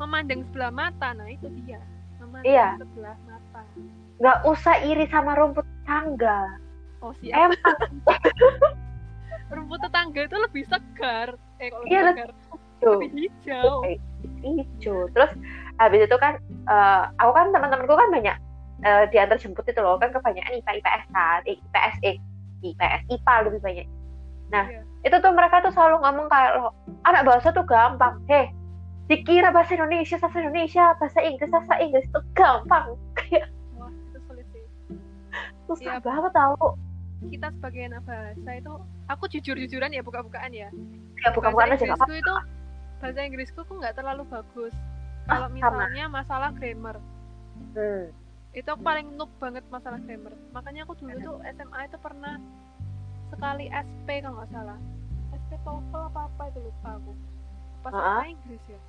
memandang 0.00 0.40
sebelah 0.48 0.72
mata 0.72 1.12
nah 1.12 1.28
itu 1.28 1.48
dia 1.60 1.80
Iya. 2.40 2.68
sebelah 2.76 3.16
mata. 3.24 3.60
Nggak 4.16 4.38
usah 4.44 4.74
iri 4.80 5.06
sama 5.06 5.32
rumput 5.34 5.66
tangga 5.82 6.54
oh 7.00 7.12
siap. 7.18 7.50
Emang. 7.50 7.76
Rumput 9.50 9.78
tetangga 9.80 10.20
itu 10.22 10.36
lebih 10.38 10.64
segar. 10.64 11.28
Eh 11.58 11.68
kalau 11.68 11.84
Iya, 11.84 12.00
lebih 12.06 12.22
segar? 12.22 12.30
lebih 12.80 13.10
hijau. 13.12 13.74
Hijau. 14.40 14.98
Terus 15.10 15.32
habis 15.76 16.00
itu 16.02 16.16
kan 16.16 16.32
eh, 16.64 17.02
aku 17.16 17.32
kan 17.32 17.46
teman-temanku 17.50 17.92
kan 17.92 18.08
banyak 18.08 18.36
eh, 18.80 19.04
diantar 19.10 19.36
jemput 19.36 19.66
itu 19.66 19.80
loh. 19.80 19.98
Kan 19.98 20.14
kebanyakan 20.14 20.54
IPA 20.56 20.72
IPS 20.78 21.04
kan? 21.10 21.40
Eh, 21.44 21.58
IPS 21.58 21.94
eh 22.02 22.16
IPS 22.62 23.02
IPA 23.10 23.34
lebih 23.48 23.60
banyak. 23.60 23.86
Nah 24.50 24.64
Iya. 24.66 24.82
itu 25.02 25.16
tuh 25.18 25.32
mereka 25.32 25.60
tuh 25.60 25.72
selalu 25.72 25.98
ngomong 25.98 26.26
kayak 26.28 26.50
lo 26.56 26.70
anak 27.02 27.22
bahasa 27.24 27.50
tuh 27.50 27.64
gampang. 27.64 28.22
Heh 28.28 28.46
dikira 29.10 29.50
bahasa 29.50 29.74
Indonesia 29.74 30.16
bahasa 30.16 30.38
Indonesia 30.38 30.84
bahasa 30.96 31.18
Inggris 31.20 31.50
bahasa 31.50 31.74
Inggris. 31.76 32.04
Itu 32.06 32.20
gampang. 32.32 32.94
Wah 33.74 33.90
itu 33.90 34.18
sulit 34.24 34.46
sih. 34.48 34.64
susah 35.66 35.98
Iya. 35.98 36.00
banget 36.00 36.32
tau. 36.32 36.78
Kita 37.20 37.46
sebagai 37.50 37.82
anak 37.84 38.02
bahasa 38.02 38.50
itu 38.54 38.72
aku 39.06 39.24
jujur-jujuran 39.28 39.90
ya 39.90 40.00
buka-bukaan 40.00 40.52
ya. 40.52 40.70
Ya 41.20 41.28
bukan 41.30 41.52
bukan 41.52 41.68
bahasa 41.68 41.84
aja 41.84 41.92
apa 41.92 42.06
itu 42.08 42.34
bahasa 42.96 43.20
Inggrisku 43.20 43.60
tuh 43.60 43.74
nggak 43.76 43.94
terlalu 43.94 44.22
bagus. 44.24 44.72
Kalau 45.26 45.46
Ah, 45.46 45.50
sama. 45.50 45.52
misalnya 45.52 46.04
masalah 46.08 46.50
grammar. 46.52 46.96
Hmm. 47.70 48.08
itu 48.50 48.66
aku 48.66 48.82
paling 48.82 49.14
noob 49.14 49.30
banget 49.36 49.62
masalah 49.68 50.00
grammar. 50.00 50.34
Makanya 50.50 50.82
aku 50.82 50.96
dulu 50.96 51.12
tuh 51.14 51.36
SMA 51.46 51.86
itu 51.86 51.98
pernah 51.98 52.34
sekali 53.28 53.70
SP 53.70 54.08
kalau 54.18 54.38
nggak 54.38 54.50
salah. 54.50 54.78
SP 55.30 55.50
TOEFL 55.60 56.02
apa 56.08 56.20
apa 56.26 56.42
itu 56.48 56.58
lupa 56.58 56.90
aku. 56.92 57.12
Pas 57.80 57.92
Ah. 57.92 57.98
bahasa 58.18 58.26
Inggris 58.28 58.62
ya 58.66 58.80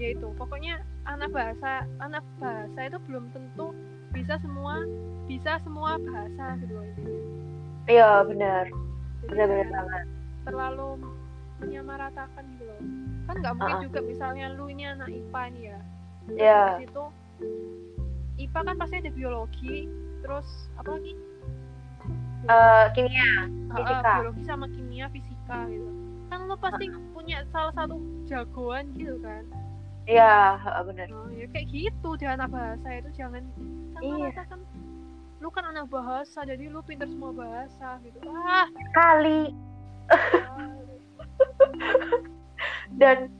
ya 0.00 0.08
itu. 0.10 0.28
Pokoknya 0.34 0.80
anak 1.04 1.28
bahasa 1.30 1.84
anak 1.98 2.24
bahasa 2.36 2.80
itu 2.82 2.98
belum 3.04 3.28
tentu 3.30 3.76
bisa 4.10 4.40
semua 4.40 4.82
bisa 5.24 5.60
semua 5.62 5.94
bahasa 5.96 6.58
gitu 6.58 6.74
loh 6.74 6.88
iya 7.86 8.24
benar. 8.24 8.66
Benar-benar 9.22 9.68
banget. 9.68 10.04
terlalu 10.40 10.88
menyamaratakan 11.60 12.42
gitu 12.56 12.64
loh. 12.64 12.80
Kan 13.28 13.34
nggak 13.38 13.54
mungkin 13.54 13.76
Ah. 13.76 13.82
juga 13.84 14.00
misalnya 14.00 14.46
lu 14.50 14.66
ini 14.66 14.88
anak 14.88 15.06
IPA 15.06 15.42
nih 15.52 15.62
ya. 15.66 15.78
Terus 16.26 16.82
itu 16.82 17.04
IPA 18.40 18.60
kan 18.64 18.76
pasti 18.76 18.94
ada 18.96 19.10
biologi 19.12 19.76
terus 20.20 20.48
apa 20.74 20.96
lagi? 20.96 21.12
Eh, 22.40 22.86
kimia 22.96 23.20
Ah, 23.20 23.44
ah, 23.70 23.76
fisika. 23.76 24.12
biologi 24.16 24.42
sama 24.42 24.66
kimia 24.66 25.06
fisika 25.08 25.58
gitu. 25.68 25.90
Kan 26.26 26.38
lo 26.46 26.56
pasti 26.56 26.84
punya 27.12 27.44
salah 27.52 27.74
satu 27.76 28.00
jagoan 28.24 28.90
gitu 28.96 29.20
kan 29.20 29.44
iya 30.08 30.56
benar 30.84 31.06
nah, 31.10 31.28
ya 31.34 31.46
kayak 31.50 31.66
gitu 31.68 32.10
di 32.16 32.26
anak 32.28 32.48
bahasa 32.50 32.86
itu 32.94 33.10
jangan 33.16 33.44
Iya. 34.00 34.32
sama 34.32 34.44
kan 34.48 34.60
lu 35.40 35.48
kan 35.52 35.64
anak 35.72 35.86
bahasa 35.92 36.44
jadi 36.44 36.68
lu 36.72 36.80
pinter 36.84 37.08
semua 37.08 37.32
bahasa 37.32 37.96
gitu. 38.04 38.16
Ah. 38.28 38.64
Kali. 38.92 39.52
Dan 42.96 43.32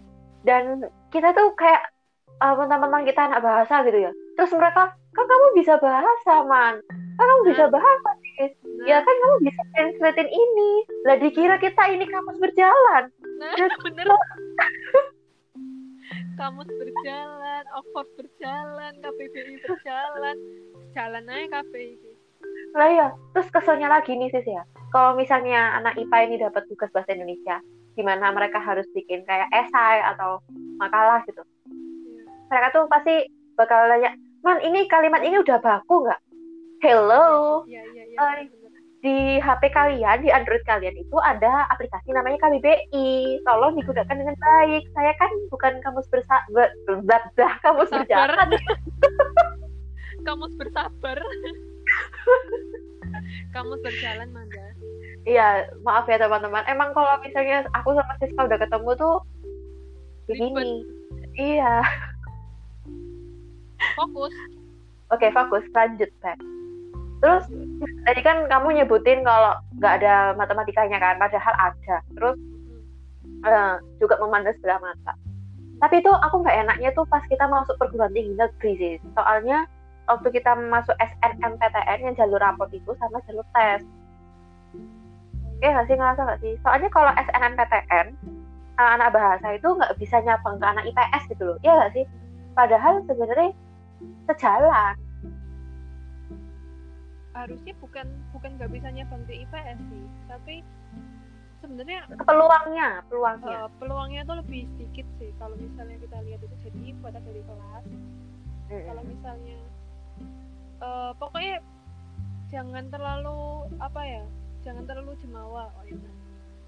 dan 0.44 0.84
kita 1.12 1.32
tuh 1.36 1.52
kayak 1.56 1.92
uh, 2.40 2.56
mentang-mentang 2.56 3.04
kita 3.04 3.20
anak 3.28 3.40
bahasa 3.44 3.84
gitu 3.84 4.08
ya. 4.08 4.12
Terus 4.36 4.52
mereka 4.56 4.92
kan 5.12 5.24
kamu 5.28 5.46
bisa 5.60 5.76
bahasa 5.76 6.34
man? 6.48 6.80
Kan 6.88 7.24
kamu 7.24 7.42
bisa 7.52 7.64
Nah. 7.68 7.72
bahasa 7.76 8.10
sis 8.20 8.52
nah, 8.64 8.84
ya 8.88 8.98
kan 9.04 9.14
kamu 9.20 9.36
bisa 9.44 9.62
translatein 9.76 10.28
ini. 10.32 10.72
Lah 11.04 11.16
dikira 11.20 11.56
kita 11.60 11.82
ini 11.92 12.04
kamus 12.08 12.40
berjalan. 12.40 13.12
Nah 13.40 13.52
bener 13.84 14.06
kamus 16.40 16.70
berjalan 16.72 17.64
Oxford 17.76 18.08
berjalan 18.16 18.92
KBBI 19.04 19.54
berjalan 19.60 20.36
jalan 20.96 21.24
aja 21.28 21.60
KBI 21.60 22.10
lah 22.72 22.88
ya 22.88 23.08
terus 23.36 23.50
keselnya 23.50 23.90
lagi 23.90 24.14
nih 24.14 24.30
sis 24.30 24.46
ya. 24.46 24.62
Kalau 24.94 25.18
misalnya 25.18 25.78
anak 25.78 25.98
IPA 25.98 26.18
ini 26.30 26.36
dapat 26.38 26.62
tugas 26.70 26.90
bahasa 26.94 27.14
Indonesia 27.14 27.58
gimana 27.98 28.30
mereka 28.30 28.62
harus 28.62 28.86
bikin 28.94 29.26
kayak 29.26 29.50
esai 29.50 29.98
atau 30.14 30.38
makalah 30.78 31.20
gitu? 31.26 31.42
Mereka 32.48 32.66
tuh 32.74 32.84
pasti 32.86 33.26
bakal 33.58 33.90
nanya 33.90 34.14
man 34.46 34.62
ini 34.62 34.86
kalimat 34.86 35.20
ini 35.20 35.42
udah 35.42 35.58
baku 35.58 36.06
nggak? 36.06 36.20
Hello. 36.80 37.66
Iya 37.68 37.82
iya 37.92 38.04
iya 38.06 38.18
Ay. 38.22 38.48
bener. 38.48 38.59
Di 39.00 39.40
HP 39.40 39.72
kalian, 39.72 40.20
di 40.20 40.28
Android 40.28 40.60
kalian 40.68 40.92
itu 40.92 41.16
ada 41.24 41.64
aplikasi 41.72 42.12
namanya 42.12 42.36
KBBI. 42.44 43.40
Tolong 43.48 43.80
digunakan 43.80 44.12
dengan 44.12 44.36
baik. 44.36 44.84
Saya 44.92 45.16
kan 45.16 45.32
bukan 45.48 45.80
kamus 45.80 46.04
bersa 46.12 46.36
ber, 46.52 46.68
ber- 46.84 47.00
ber- 47.08 47.32
kamus 47.64 47.88
Sabar. 47.88 48.04
berjalan. 48.04 48.48
kamus 50.28 50.52
bersabar 50.60 51.16
kamus 53.56 53.80
berjalan 53.80 54.28
manda 54.36 54.70
Iya, 55.24 55.68
maaf 55.84 56.08
ya 56.08 56.16
teman-teman. 56.16 56.64
Emang 56.64 56.96
kalau 56.96 57.20
misalnya 57.20 57.68
aku 57.76 57.92
sama 57.92 58.14
Siska 58.20 58.48
udah 58.48 58.58
ketemu 58.60 58.90
tuh 58.96 59.16
begini. 60.28 60.72
Iya. 61.36 61.84
fokus 63.96 64.32
Oke, 65.12 65.28
fokus. 65.34 65.64
Lanjut, 65.76 66.08
Pak. 66.24 66.38
Terus 67.20 67.44
tadi 68.08 68.20
kan 68.24 68.48
kamu 68.48 68.80
nyebutin 68.80 69.20
kalau 69.22 69.52
nggak 69.76 69.92
ada 70.00 70.32
matematikanya 70.34 70.96
kan, 70.96 71.20
padahal 71.20 71.54
ada. 71.56 71.96
Terus 72.16 72.36
eh, 73.44 73.74
juga 74.00 74.16
memandang 74.20 74.56
sebelah 74.56 74.80
mata. 74.80 75.12
Tapi 75.80 76.04
itu 76.04 76.12
aku 76.12 76.44
nggak 76.44 76.58
enaknya 76.68 76.90
tuh 76.92 77.08
pas 77.08 77.24
kita 77.28 77.44
masuk 77.48 77.76
perguruan 77.80 78.12
tinggi 78.12 78.36
negeri 78.36 78.72
sih. 78.76 78.94
Soalnya 79.16 79.64
waktu 80.08 80.28
kita 80.32 80.52
masuk 80.68 80.92
SNMPTN 81.00 81.98
yang 82.04 82.14
jalur 82.16 82.40
rapot 82.40 82.68
itu 82.72 82.92
sama 83.00 83.20
jalur 83.24 83.44
tes. 83.56 83.80
Iya 85.60 85.76
nggak 85.76 85.86
sih 85.88 85.96
ngerasa 85.96 86.20
nggak 86.24 86.40
sih? 86.40 86.52
Soalnya 86.64 86.88
kalau 86.92 87.12
SNMPTN 87.16 88.06
anak 88.80 89.12
bahasa 89.12 89.46
itu 89.52 89.68
nggak 89.68 89.92
bisa 90.00 90.16
nyabang 90.24 90.56
ke 90.56 90.64
anak 90.64 90.84
IPS 90.88 91.22
gitu 91.32 91.42
loh. 91.44 91.56
Iya 91.60 91.72
nggak 91.76 91.92
sih? 91.96 92.04
Padahal 92.56 92.94
sebenarnya 93.04 93.50
sejalan. 94.28 94.94
Harusnya 97.40 97.72
bukan 97.78 98.06
bukan 98.30 98.50
nggak 98.56 98.70
bisa 98.70 98.88
nyabang 98.90 99.22
ke 99.24 99.34
IPS 99.40 99.78
sih 99.88 100.04
tapi 100.26 100.54
sebenarnya 101.60 102.00
Peluangnya, 102.24 102.88
peluangnya. 103.06 103.56
eh, 103.58 103.68
peluangnya 103.76 104.22
tuh 104.24 104.36
lebih 104.40 104.64
sedikit 104.72 105.06
sih 105.16 105.30
kalau 105.36 105.54
misalnya 105.56 105.96
kita 105.98 106.18
lihat 106.24 106.40
itu 106.40 106.56
jadi 106.62 106.86
buat 106.98 107.12
dari 107.12 107.42
kelas 107.42 107.84
Mm-mm. 108.70 108.84
kalau 108.86 109.02
misalnya 109.04 109.58
eh, 110.80 111.12
pokoknya 111.16 111.56
jangan 112.48 112.84
terlalu 112.88 113.40
apa 113.78 114.00
ya 114.02 114.24
jangan 114.60 114.84
terlalu 114.84 115.12
jemawa 115.20 115.68
oh 115.70 115.84
iya 115.86 116.10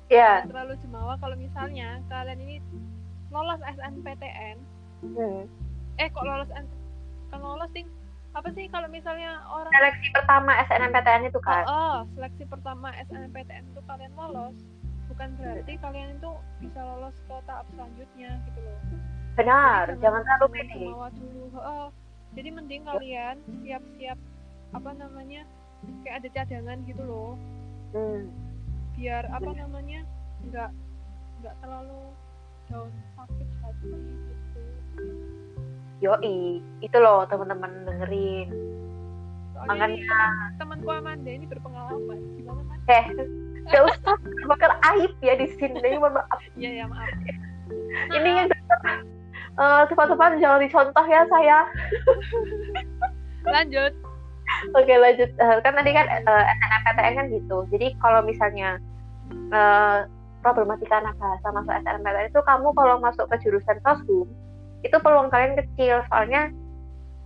Iya. 0.09 0.29
jangan 0.45 0.51
terlalu 0.51 0.75
jemawa 0.79 1.13
kalau 1.19 1.37
misalnya 1.37 1.89
kalian 2.07 2.41
ini 2.41 2.57
lolos 3.29 3.61
SNPTN 3.63 4.57
Hmm. 5.03 5.51
eh 5.99 6.07
kok 6.07 6.23
lolos 6.23 6.47
kan 6.47 6.63
lolos 7.35 7.67
ting 7.73 7.91
apa 8.33 8.49
sih 8.57 8.65
kalau 8.73 8.89
misalnya 8.89 9.45
orang 9.45 9.69
Seleksi 9.71 10.09
pertama 10.11 10.51
SNMPTN 10.65 11.23
itu 11.29 11.37
oh, 11.37 11.45
kan. 11.45 11.65
oh, 11.69 11.99
seleksi 12.17 12.45
pertama 12.49 12.89
SNMPTN 13.05 13.65
itu 13.69 13.81
kalian 13.85 14.13
lolos 14.17 14.57
bukan 15.13 15.29
berarti 15.37 15.73
kalian 15.77 16.17
itu 16.17 16.31
bisa 16.65 16.81
lolos 16.81 17.13
ke 17.29 17.35
tahap 17.45 17.67
selanjutnya 17.77 18.31
gitu 18.49 18.61
loh 18.65 18.79
Benar, 19.33 19.89
Jadi 19.89 20.01
jangan 20.01 20.21
terlalu 20.25 20.47
pede. 20.53 20.77
dulu 21.17 21.57
oh, 21.57 21.89
jadi 22.33 22.49
mending 22.49 22.83
kalian 22.85 23.37
siap-siap 23.61 24.19
apa 24.73 24.91
namanya 24.97 25.45
kayak 26.05 26.25
ada 26.25 26.29
cadangan 26.33 26.79
gitu 26.89 27.03
loh 27.05 27.37
Hmm. 27.93 28.25
biar 28.97 29.29
apa 29.29 29.45
Benar. 29.45 29.69
namanya 29.69 30.01
nggak 30.49 30.71
nggak 31.45 31.55
terlalu 31.61 32.03
down 32.73 32.89
sakit 33.13 33.49
hati 33.61 33.93
gitu 33.93 34.65
Yoi, 36.03 36.59
itu 36.83 36.97
loh 36.99 37.23
teman-teman 37.31 37.87
dengerin. 37.87 38.51
soalnya 39.55 39.87
Makanya, 39.87 40.19
temanku 40.59 40.91
Amanda 40.91 41.31
ini 41.31 41.47
berpengalaman 41.47 42.19
gimana 42.35 42.63
man 42.67 42.79
eh, 42.91 43.07
gak 43.71 43.87
usah 43.87 44.19
bakal 44.51 44.71
aib 44.91 45.15
ya 45.23 45.39
di 45.39 45.47
sini. 45.55 45.79
Mohon 46.03 46.19
maaf. 46.19 46.43
iya 46.59 46.83
ya 46.83 46.85
maaf 46.91 47.07
Ini 48.19 48.31
yang 48.35 48.49
eh 48.51 49.83
teman-teman 49.87 50.43
jangan 50.43 50.59
dicontoh 50.59 51.07
ya 51.07 51.23
saya. 51.31 51.59
lanjut 53.47 53.95
Oke 54.75 54.95
lanjut. 54.99 55.31
Eh, 55.39 55.57
kan 55.63 55.73
tadi 55.79 55.91
kan 55.95 56.07
eh, 56.11 56.45
SNMPTN 56.59 57.15
kan 57.15 57.27
gitu. 57.31 57.59
Jadi 57.71 57.95
kalau 58.03 58.27
misalnya 58.27 58.83
eh, 59.31 59.99
problematika 60.43 60.99
anak 60.99 61.15
bahasa 61.23 61.47
masuk 61.55 61.73
SNMPTN 61.79 62.27
itu 62.35 62.41
kamu 62.43 62.69
kalau 62.75 62.99
masuk 62.99 63.31
ke 63.31 63.39
jurusan 63.47 63.79
soshum 63.87 64.27
itu 64.83 64.97
peluang 64.99 65.31
kalian 65.31 65.55
kecil 65.59 66.03
soalnya 66.11 66.51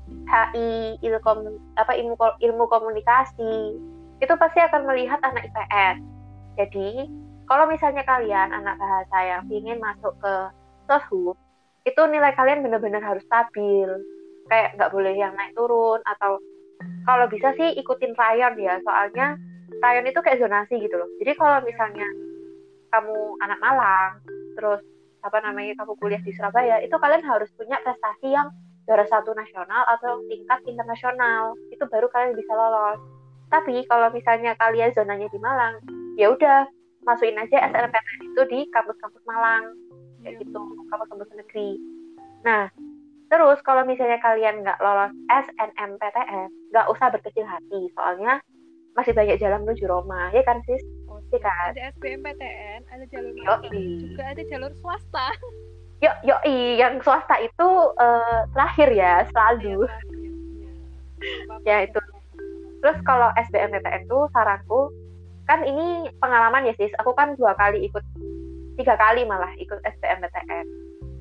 HI 0.06 1.00
ilkom 1.02 1.58
apa 1.74 1.92
ilmu 1.98 2.14
ilmu 2.38 2.64
komunikasi 2.70 3.74
itu 4.22 4.34
pasti 4.38 4.58
akan 4.62 4.86
melihat 4.88 5.20
anak 5.20 5.50
IPS. 5.50 5.96
Jadi 6.56 6.88
kalau 7.46 7.68
misalnya 7.68 8.02
kalian 8.06 8.54
anak 8.54 8.80
bahasa 8.80 9.16
yang 9.22 9.42
ingin 9.52 9.78
masuk 9.78 10.14
ke 10.18 10.34
soshum 10.88 11.36
itu 11.86 12.02
nilai 12.10 12.32
kalian 12.34 12.64
benar-benar 12.64 13.02
harus 13.02 13.22
stabil. 13.26 13.90
Kayak 14.46 14.78
nggak 14.78 14.92
boleh 14.94 15.14
yang 15.14 15.34
naik 15.34 15.52
turun 15.58 16.00
atau 16.06 16.38
kalau 17.02 17.26
bisa 17.26 17.50
sih 17.58 17.76
ikutin 17.76 18.14
rayon 18.14 18.54
ya. 18.56 18.78
Soalnya 18.86 19.36
rayon 19.82 20.06
itu 20.06 20.18
kayak 20.22 20.38
zonasi 20.40 20.80
gitu 20.80 20.96
loh. 20.96 21.10
Jadi 21.18 21.32
kalau 21.34 21.60
misalnya 21.66 22.08
kamu 22.94 23.16
anak 23.42 23.58
Malang 23.60 24.12
terus 24.56 24.80
apa 25.26 25.42
namanya 25.42 25.74
kamu 25.82 25.98
kuliah 25.98 26.22
di 26.22 26.30
Surabaya 26.30 26.78
itu 26.78 26.94
kalian 26.94 27.26
harus 27.26 27.50
punya 27.58 27.82
prestasi 27.82 28.30
yang 28.30 28.54
juara 28.86 29.02
satu 29.10 29.34
nasional 29.34 29.82
atau 29.98 30.22
tingkat 30.30 30.62
internasional. 30.70 31.58
Itu 31.74 31.90
baru 31.90 32.06
kalian 32.14 32.38
bisa 32.38 32.54
lolos. 32.54 33.02
Tapi 33.50 33.82
kalau 33.90 34.14
misalnya 34.14 34.54
kalian 34.54 34.94
zonanya 34.94 35.26
di 35.26 35.38
Malang 35.42 35.82
ya 36.14 36.30
udah 36.30 36.70
masukin 37.02 37.38
aja 37.38 37.66
SNMPTN 37.66 38.34
itu 38.34 38.42
di 38.46 38.60
kampus-kampus 38.70 39.22
Malang. 39.26 39.74
Kayak 40.22 40.38
Iya. 40.38 40.42
gitu 40.46 40.60
kampus-kampus 40.90 41.30
negeri. 41.34 41.70
Nah 42.46 42.70
terus 43.26 43.58
kalau 43.66 43.82
misalnya 43.82 44.22
kalian 44.22 44.62
nggak 44.62 44.78
lolos 44.78 45.10
SNMPTN 45.26 46.70
nggak 46.70 46.86
usah 46.94 47.10
berkecil 47.10 47.42
hati 47.42 47.90
soalnya 47.98 48.38
masih 48.94 49.12
banyak 49.12 49.36
jalan 49.42 49.66
menuju 49.66 49.84
Roma 49.90 50.30
ya 50.30 50.46
kan 50.46 50.62
sis 50.62 50.80
Oh, 51.26 51.28
Iya 51.28 51.38
kan? 51.42 51.68
Ada 51.68 51.82
SBMPTN, 51.92 52.80
ada 52.86 53.04
jalur 53.06 53.32
master, 53.34 53.70
juga 53.74 54.22
ada 54.24 54.42
jalur 54.44 54.72
swasta. 54.76 55.26
yo 55.96 56.10
yo 56.22 56.36
yang 56.76 57.00
swasta 57.00 57.40
itu 57.40 57.68
eh, 57.96 58.40
terakhir 58.52 58.88
ya 58.90 59.12
selalu 59.26 59.84
terakhir. 59.84 60.12
Iya. 60.52 60.70
Apa-apa, 61.42 61.64
Ya, 61.64 61.76
itu. 61.82 62.00
terus 62.76 62.98
kalau 63.02 63.32
SBMPTN 63.34 64.06
tuh 64.06 64.28
saranku 64.30 64.92
kan 65.42 65.62
ini 65.62 66.06
pengalaman 66.16 66.62
ya 66.62 66.74
sis 66.74 66.92
aku 66.96 67.10
kan 67.10 67.34
dua 67.34 67.54
kali 67.54 67.82
ikut 67.82 68.04
tiga 68.76 68.94
kali 68.94 69.24
malah 69.24 69.50
ikut 69.56 69.80
SBMPTN 69.80 70.66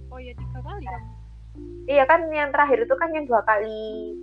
Oh 0.10 0.20
ya 0.20 0.36
tiga 0.36 0.60
kali 0.60 0.84
kamu. 0.84 1.10
iya 1.88 2.04
kan 2.04 2.28
yang 2.30 2.52
terakhir 2.52 2.84
itu 2.84 2.94
kan 2.94 3.10
yang 3.10 3.26
dua 3.26 3.42
kali 3.42 4.14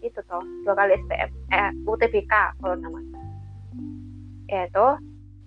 itu 0.00 0.20
toh 0.22 0.40
dua 0.62 0.72
kali 0.74 0.96
SBM 0.96 1.28
eh 1.50 1.70
UTBK 1.84 2.32
kalau 2.56 2.76
namanya 2.78 3.20
ya 4.46 4.64
itu 4.64 4.86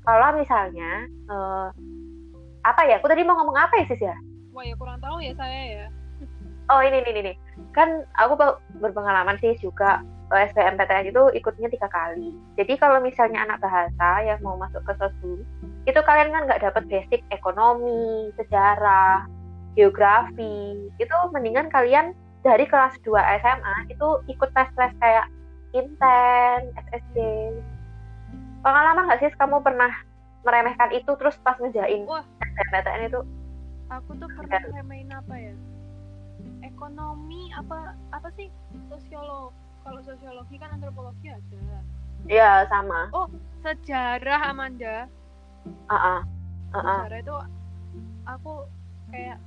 kalau 0.09 0.33
misalnya 0.33 1.05
eh, 1.05 1.67
apa 2.65 2.81
ya 2.89 2.97
aku 2.97 3.05
tadi 3.05 3.21
mau 3.21 3.37
ngomong 3.37 3.57
apa 3.61 3.77
ya 3.77 3.85
sis 3.85 4.01
ya 4.01 4.17
Wah 4.49 4.65
ya 4.65 4.73
kurang 4.73 4.97
tahu 4.97 5.21
ya 5.21 5.33
saya 5.37 5.61
ya. 5.69 5.87
Oh 6.73 6.81
ini 6.81 7.05
ini 7.05 7.21
ini 7.21 7.33
kan 7.77 8.01
aku 8.17 8.33
be- 8.33 8.59
berpengalaman 8.81 9.37
sih 9.37 9.53
juga 9.61 10.01
eh, 10.33 10.49
SBMPTN 10.49 11.13
itu 11.13 11.23
ikutnya 11.37 11.69
tiga 11.69 11.85
kali. 11.93 12.33
Jadi 12.57 12.73
kalau 12.81 12.97
misalnya 12.97 13.45
anak 13.45 13.61
bahasa 13.61 14.25
yang 14.25 14.41
mau 14.41 14.57
masuk 14.57 14.81
ke 14.89 14.93
sosum 14.97 15.45
itu 15.85 15.99
kalian 16.01 16.33
kan 16.33 16.49
nggak 16.49 16.61
dapat 16.65 16.83
basic 16.89 17.21
ekonomi, 17.29 18.33
sejarah, 18.41 19.29
geografi. 19.77 20.89
Itu 20.97 21.15
mendingan 21.29 21.69
kalian 21.69 22.17
dari 22.41 22.65
kelas 22.65 22.97
2 23.05 23.15
SMA 23.45 23.75
itu 23.93 24.07
ikut 24.29 24.49
tes-tes 24.57 24.93
kayak 24.97 25.29
Inten, 25.77 26.73
SSD. 26.89 27.17
Pengalaman 28.59 29.07
nggak 29.07 29.19
sih 29.23 29.31
kamu 29.39 29.63
pernah 29.63 29.91
meremehkan 30.43 30.91
itu 30.95 31.11
terus 31.15 31.35
pas 31.43 31.55
ngejain 31.59 32.03
Wah. 32.07 32.23
SBMPTN 32.43 33.07
itu? 33.07 33.21
Aku 33.89 34.11
tuh 34.19 34.29
pernah 34.35 34.61
main 34.85 35.09
apa 35.11 35.35
ya? 35.35 35.55
Ekonomi 36.63 37.51
apa 37.55 37.95
apa 38.11 38.27
sih 38.35 38.51
sosiolog? 38.91 39.55
Kalau 39.83 39.99
sosiologi 40.03 40.55
kan 40.59 40.75
antropologi 40.75 41.31
ada. 41.31 41.79
Ya 42.27 42.67
sama. 42.67 43.07
Sejarah 43.63 44.51
Amanda. 44.51 45.07
Ah 45.87 45.95
ah. 45.95 46.19
Ah, 46.75 46.77
ah. 46.77 46.99
Sejarah 47.07 47.19
itu 47.23 47.35
aku 48.27 48.53
kayak 49.09 49.39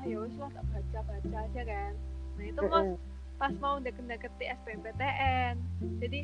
ah 0.00 0.02
ya 0.08 0.16
wis 0.16 0.34
lah 0.40 0.50
tak 0.52 0.64
baca-baca 0.72 1.38
aja 1.44 1.62
kan. 1.62 1.92
Nah 2.40 2.44
itu 2.48 2.60
pas 2.66 2.84
Mm-mm. 2.88 2.96
pas 3.36 3.52
mau 3.60 3.76
deket-deket 3.78 4.32
di 4.40 4.46
SBMPTN. 4.48 5.54
Jadi 6.00 6.20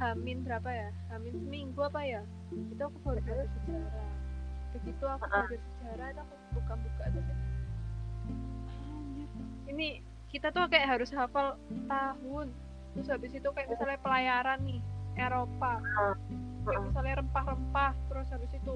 Hamin 0.00 0.40
berapa 0.48 0.64
ya? 0.72 0.88
Hamin 1.12 1.36
seminggu 1.44 1.80
apa 1.84 2.00
ya? 2.00 2.24
Itu 2.72 2.82
aku 2.88 2.96
baru 3.04 3.20
belajar 3.20 3.46
sejarah. 3.60 4.12
Begitu 4.72 5.04
aku 5.04 5.24
belajar 5.28 5.60
sejarah, 5.60 6.06
itu 6.08 6.20
aku 6.24 6.34
buka-buka 6.56 7.04
tuh 7.12 7.22
kayak, 7.22 7.40
"Anjir, 8.96 9.28
Ini 9.68 9.88
kita 10.32 10.48
tuh 10.56 10.64
kayak 10.72 10.88
harus 10.88 11.10
hafal 11.12 11.60
tahun. 11.84 12.48
Terus 12.96 13.08
habis 13.12 13.32
itu 13.36 13.48
kayak 13.52 13.68
misalnya 13.70 14.00
pelayaran 14.00 14.58
nih 14.64 14.80
Eropa. 15.20 15.72
Kayak 16.64 16.80
misalnya 16.90 17.14
rempah-rempah. 17.20 17.92
Terus 18.08 18.26
habis 18.32 18.50
itu 18.56 18.74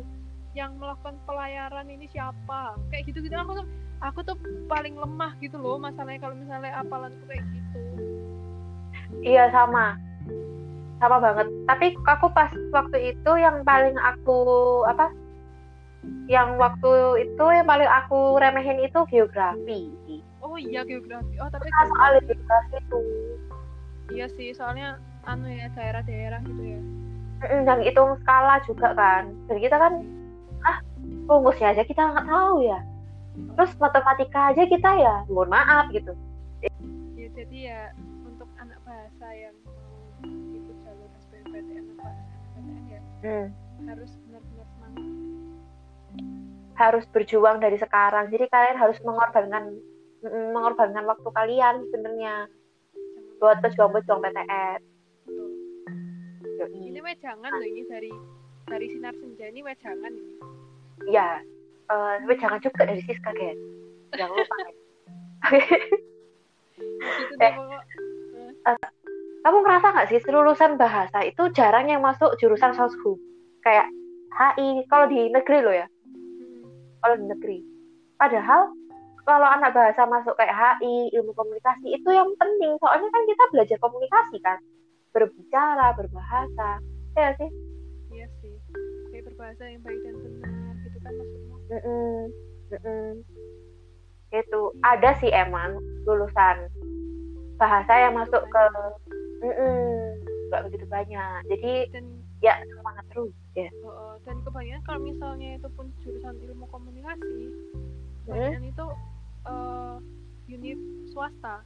yang 0.53 0.77
melakukan 0.77 1.17
pelayaran 1.25 1.89
ini 1.89 2.05
siapa? 2.13 2.77
Kayak 2.93 3.11
gitu-gitu 3.11 3.35
aku 3.35 3.65
tuh 3.65 3.67
aku 4.05 4.21
tuh 4.23 4.37
paling 4.69 4.95
lemah 4.95 5.33
gitu 5.41 5.57
loh 5.57 5.81
masalahnya 5.81 6.21
kalau 6.21 6.37
misalnya 6.37 6.71
hafalanku 6.79 7.25
kayak 7.27 7.43
gitu. 7.49 7.79
Iya 9.25 9.49
sama, 9.51 9.97
sama 10.99 11.19
banget. 11.21 11.47
Tapi 11.67 11.87
aku 12.07 12.27
pas 12.31 12.51
waktu 12.71 13.15
itu 13.17 13.33
yang 13.39 13.63
paling 13.67 13.97
aku 13.99 14.39
apa? 14.87 15.11
Yang 16.29 16.61
waktu 16.61 16.93
itu 17.29 17.45
yang 17.49 17.67
paling 17.69 17.89
aku 17.89 18.37
remehin 18.37 18.81
itu 18.85 19.01
geografi. 19.09 19.89
Oh 20.45 20.61
iya 20.61 20.85
geografi. 20.85 21.35
Oh 21.41 21.49
tapi 21.49 21.67
Nah, 21.73 21.85
soal 21.89 22.13
geografi. 22.23 22.77
itu, 22.77 22.99
Iya 24.13 24.27
sih, 24.37 24.53
soalnya 24.53 25.01
anu 25.25 25.49
ya 25.49 25.73
daerah-daerah 25.73 26.45
gitu 26.45 26.63
ya. 26.77 26.81
Dan 27.65 27.81
hitung 27.81 28.21
skala 28.21 28.61
juga 28.69 28.93
kan. 28.93 29.33
Dan 29.49 29.57
kita 29.65 29.77
kan, 29.81 30.05
ah 30.69 30.79
rumusnya 31.25 31.73
aja 31.73 31.83
kita 31.89 32.13
nggak 32.13 32.29
tahu 32.29 32.69
ya. 32.69 32.79
Terus 33.35 33.73
matematika 33.81 34.53
aja 34.53 34.63
kita 34.69 34.91
ya, 35.01 35.15
mohon 35.33 35.49
maaf 35.51 35.89
gitu. 35.91 36.13
Ya 37.17 37.29
jadi 37.33 37.59
ya 37.73 37.81
untuk 38.29 38.47
anak 38.61 38.79
bahasa 38.85 39.27
yang 39.33 39.57
Hmm. 43.25 43.49
harus 43.89 44.11
benar-benar 44.29 44.67
semangat. 44.69 45.05
Harus 46.77 47.05
berjuang 47.09 47.57
dari 47.57 47.81
sekarang. 47.81 48.29
Jadi 48.29 48.45
kalian 48.53 48.77
harus 48.77 48.99
mengorbankan 49.01 49.81
mengorbankan 50.25 51.05
waktu 51.05 51.29
kalian 51.33 51.85
sebenarnya 51.89 52.49
buat 53.41 53.61
pejuang-pejuang 53.65 54.21
PTN. 54.21 54.81
Ini 56.65 57.01
weh 57.01 57.17
jangan 57.21 57.51
loh 57.51 57.67
ini 57.67 57.83
dari 57.89 58.13
dari 58.65 58.87
sinar 58.89 59.13
senja 59.17 59.49
ini 59.49 59.61
weh 59.61 59.77
jangan 59.81 60.13
ini. 60.13 60.37
Ya, 61.09 61.41
eh, 61.91 62.13
tapi 62.25 62.35
jangan 62.41 62.61
juga 62.61 62.89
dari 62.89 63.03
Siska, 63.05 63.33
guys. 63.37 63.61
Jangan 64.17 64.37
lupa. 64.37 64.57
Gitu 67.05 67.35
Eh. 67.37 67.39
deh 67.41 67.53
pokok. 67.53 67.85
Kamu 69.45 69.61
ngerasa 69.61 69.87
nggak 69.93 70.09
sih 70.09 70.25
lulusan 70.33 70.81
bahasa 70.81 71.21
itu 71.21 71.53
jarang 71.53 71.93
yang 71.93 72.01
masuk 72.01 72.33
jurusan 72.41 72.73
soshum? 72.73 73.21
Kayak 73.61 73.93
HI, 74.33 74.89
kalau 74.89 75.05
di 75.07 75.29
negeri 75.29 75.59
loh 75.61 75.75
ya, 75.77 75.85
Hmm. 75.85 76.65
kalau 77.05 77.15
di 77.21 77.27
negeri. 77.29 77.59
Padahal 78.17 78.73
kalau 79.29 79.45
anak 79.45 79.77
bahasa 79.77 80.09
masuk 80.09 80.33
kayak 80.41 80.81
HI, 80.81 81.13
ilmu 81.13 81.37
komunikasi 81.37 81.93
itu 81.93 82.09
yang 82.09 82.33
penting. 82.41 82.73
Soalnya 82.81 83.09
kan 83.13 83.23
kita 83.29 83.45
belajar 83.53 83.79
komunikasi 83.85 84.37
kan, 84.41 84.59
berbicara, 85.13 85.93
berbahasa. 85.93 86.81
Ya 87.13 87.37
sih. 87.37 87.51
Iya 88.17 88.27
sih. 88.41 88.57
Kayak 89.13 89.29
berbahasa 89.29 89.63
yang 89.69 89.85
baik 89.85 90.01
dan 90.09 90.17
benar 90.25 90.73
gitu 90.89 90.99
kan 91.05 91.13
maksudmu. 91.21 91.55
Mm-mm. 91.69 92.17
Mm-mm. 92.73 93.09
Itu 94.33 94.61
ada 94.83 95.11
sih 95.21 95.31
emang 95.31 95.79
lulusan 96.09 96.73
bahasa 97.61 97.93
yang 98.09 98.19
masuk 98.19 98.41
ke 98.41 98.65
Mm-mm. 99.45 100.17
nggak 100.49 100.63
begitu 100.65 100.87
banyak. 100.87 101.39
Jadi 101.47 101.73
Dan 101.93 102.05
ya 102.41 102.57
semangat 102.73 103.05
terus 103.09 103.33
ya. 103.53 103.69
oh, 103.83 104.17
dan 104.25 104.41
kebanyakan 104.41 104.83
kalau 104.83 105.01
misalnya 105.03 105.49
itu 105.55 105.69
pun 105.71 105.87
jurusan 106.01 106.37
ilmu 106.41 106.65
komunikasi, 106.69 107.53
Hmm? 108.25 108.25
kebanyakan 108.27 108.65
itu 108.65 108.87
eh 109.45 109.97
univ 110.47 110.79
swasta. 111.09 111.61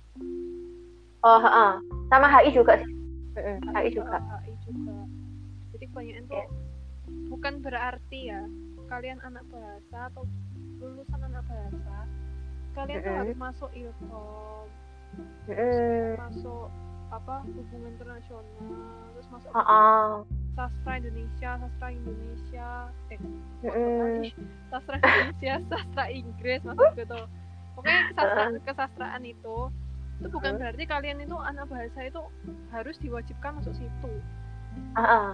Oh, 1.21 1.39
heeh. 1.39 1.73
sama 2.09 2.27
HI 2.29 2.51
juga 2.51 2.79
sih. 2.79 2.91
Mm-mm, 3.35 3.59
HI 3.71 3.91
juga. 3.91 4.19
HI 4.43 4.55
juga. 4.65 4.97
Jadi 5.71 5.85
kebanyakan 5.87 6.25
tuh 6.25 6.35
Iya. 6.35 6.47
bukan 7.29 7.55
berarti 7.61 8.19
ya 8.27 8.43
kalian 8.87 9.19
anak 9.21 9.45
bahasa 9.49 9.99
atau 10.09 10.25
lulusan 10.79 11.21
anak 11.21 11.45
bahasa 11.45 11.97
kalian 12.73 12.99
tuh 12.99 13.11
Mm-mm. 13.11 13.21
harus 13.21 13.37
masuk 13.37 13.71
ilkom, 13.75 14.67
Mm-mm. 15.47 16.15
masuk 16.17 16.69
apa 17.09 17.41
hubungan 17.45 17.97
internasional, 17.97 18.45
terus 19.13 19.27
masuk 19.33 19.51
Heeh. 19.53 20.09
sastra 20.53 20.93
Indonesia, 20.99 21.51
sastra 21.57 21.89
Indonesia, 21.89 22.69
eh 23.09 23.21
Mm-mm. 23.65 24.29
sastra 24.69 24.95
Indonesia, 24.99 25.53
sastra 25.73 26.05
Inggris 26.13 26.61
masuk 26.63 26.93
gitu. 26.95 27.21
Pokoknya 27.73 28.03
sastra 28.13 28.45
kesastraan 28.63 29.23
itu 29.25 29.59
itu 30.19 30.29
bukan 30.35 30.59
Mm. 30.59 30.61
berarti 30.61 30.85
kalian 30.85 31.19
itu 31.23 31.37
anak 31.39 31.71
bahasa 31.71 32.01
itu 32.03 32.19
harus 32.75 32.99
diwajibkan 32.99 33.63
masuk 33.63 33.71
situ. 33.79 34.13
Heeh. 34.99 35.27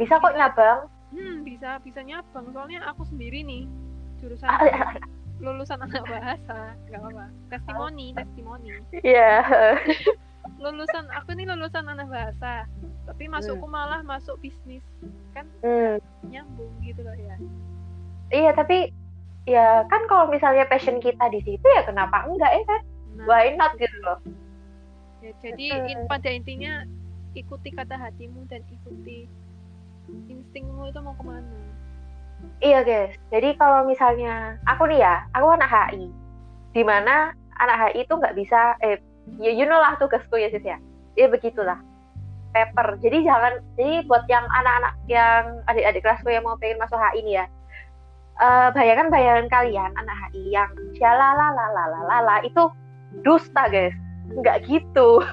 Bisa 0.00 0.16
kok 0.16 0.32
nyabang. 0.32 0.88
Hmm, 1.12 1.44
bisa 1.44 1.76
bisa 1.84 2.00
nyabang 2.00 2.48
soalnya 2.56 2.80
aku 2.88 3.04
sendiri 3.04 3.44
nih 3.44 3.68
jurusan 4.24 4.48
Ah, 4.48 4.56
ah, 4.56 4.96
ah. 4.96 5.04
lulusan 5.44 5.76
anak 5.84 6.08
bahasa, 6.08 6.72
nggak 6.88 7.00
apa-apa. 7.04 7.26
Testimoni, 7.52 8.06
testimoni. 8.16 8.68
Iya. 9.04 9.44
Lulusan 10.58 11.06
aku 11.10 11.34
nih 11.34 11.46
lulusan 11.46 11.86
anak 11.86 12.06
bahasa, 12.10 12.66
tapi 13.06 13.26
masukku 13.26 13.66
malah 13.66 14.02
masuk 14.02 14.38
bisnis. 14.38 14.82
Kan 15.34 15.46
Hmm. 15.62 15.98
nyambung 16.26 16.72
gitu 16.82 17.02
loh 17.02 17.14
ya. 17.14 17.36
Iya, 18.32 18.50
tapi 18.56 18.90
ya 19.42 19.82
kan 19.90 20.06
kalau 20.06 20.30
misalnya 20.30 20.64
passion 20.70 21.02
kita 21.02 21.26
di 21.34 21.42
situ 21.42 21.66
ya 21.66 21.82
kenapa 21.82 22.26
enggak 22.26 22.50
ya 22.54 22.62
kan? 22.66 22.80
Nah, 23.18 23.26
Why 23.26 23.54
not 23.58 23.74
gitu 23.76 23.98
loh. 24.06 24.18
Ya, 25.22 25.30
jadi 25.38 25.66
in- 25.94 26.06
pada 26.10 26.30
intinya 26.30 26.82
ikuti 27.32 27.70
kata 27.70 27.94
hatimu 27.94 28.46
dan 28.50 28.62
ikuti 28.66 29.30
instingmu 30.28 30.90
itu 30.90 30.98
mau 31.00 31.14
ke 31.14 31.24
mana. 31.24 31.58
Iya 32.58 32.82
guys, 32.82 33.14
jadi 33.30 33.54
kalau 33.54 33.86
misalnya 33.86 34.58
aku 34.66 34.90
nih 34.90 34.98
ya, 34.98 35.14
aku 35.30 35.46
anak 35.54 35.70
HI, 35.70 36.10
di 36.74 36.82
mana 36.82 37.30
anak 37.54 37.94
HI 37.94 38.02
itu 38.02 38.12
nggak 38.18 38.34
bisa, 38.34 38.74
eh, 38.82 38.98
ya 39.38 39.50
you 39.50 39.66
know 39.66 39.78
lah 39.78 39.94
tugasku 39.98 40.38
ya 40.38 40.48
sis 40.50 40.64
ya, 40.64 40.78
ya 41.18 41.26
begitulah. 41.30 41.78
paper. 42.52 43.00
Jadi 43.00 43.24
jangan 43.24 43.64
jadi 43.80 44.04
buat 44.04 44.28
yang 44.28 44.44
anak-anak 44.44 44.94
yang 45.08 45.64
adik-adik 45.72 46.04
kelasku 46.04 46.28
yang 46.28 46.44
mau 46.44 46.52
pengen 46.60 46.84
masuk 46.84 47.00
HI 47.00 47.24
ini 47.24 47.40
ya. 47.40 47.48
Uh, 48.44 48.68
bayangkan 48.76 49.08
bayangan 49.08 49.48
kalian 49.48 49.88
anak 49.96 50.16
HI 50.28 50.52
yang 50.52 50.68
shalalalalala 51.00 52.44
itu 52.44 52.68
dusta 53.24 53.72
guys. 53.72 53.96
Nggak 54.36 54.68
gitu. 54.68 55.24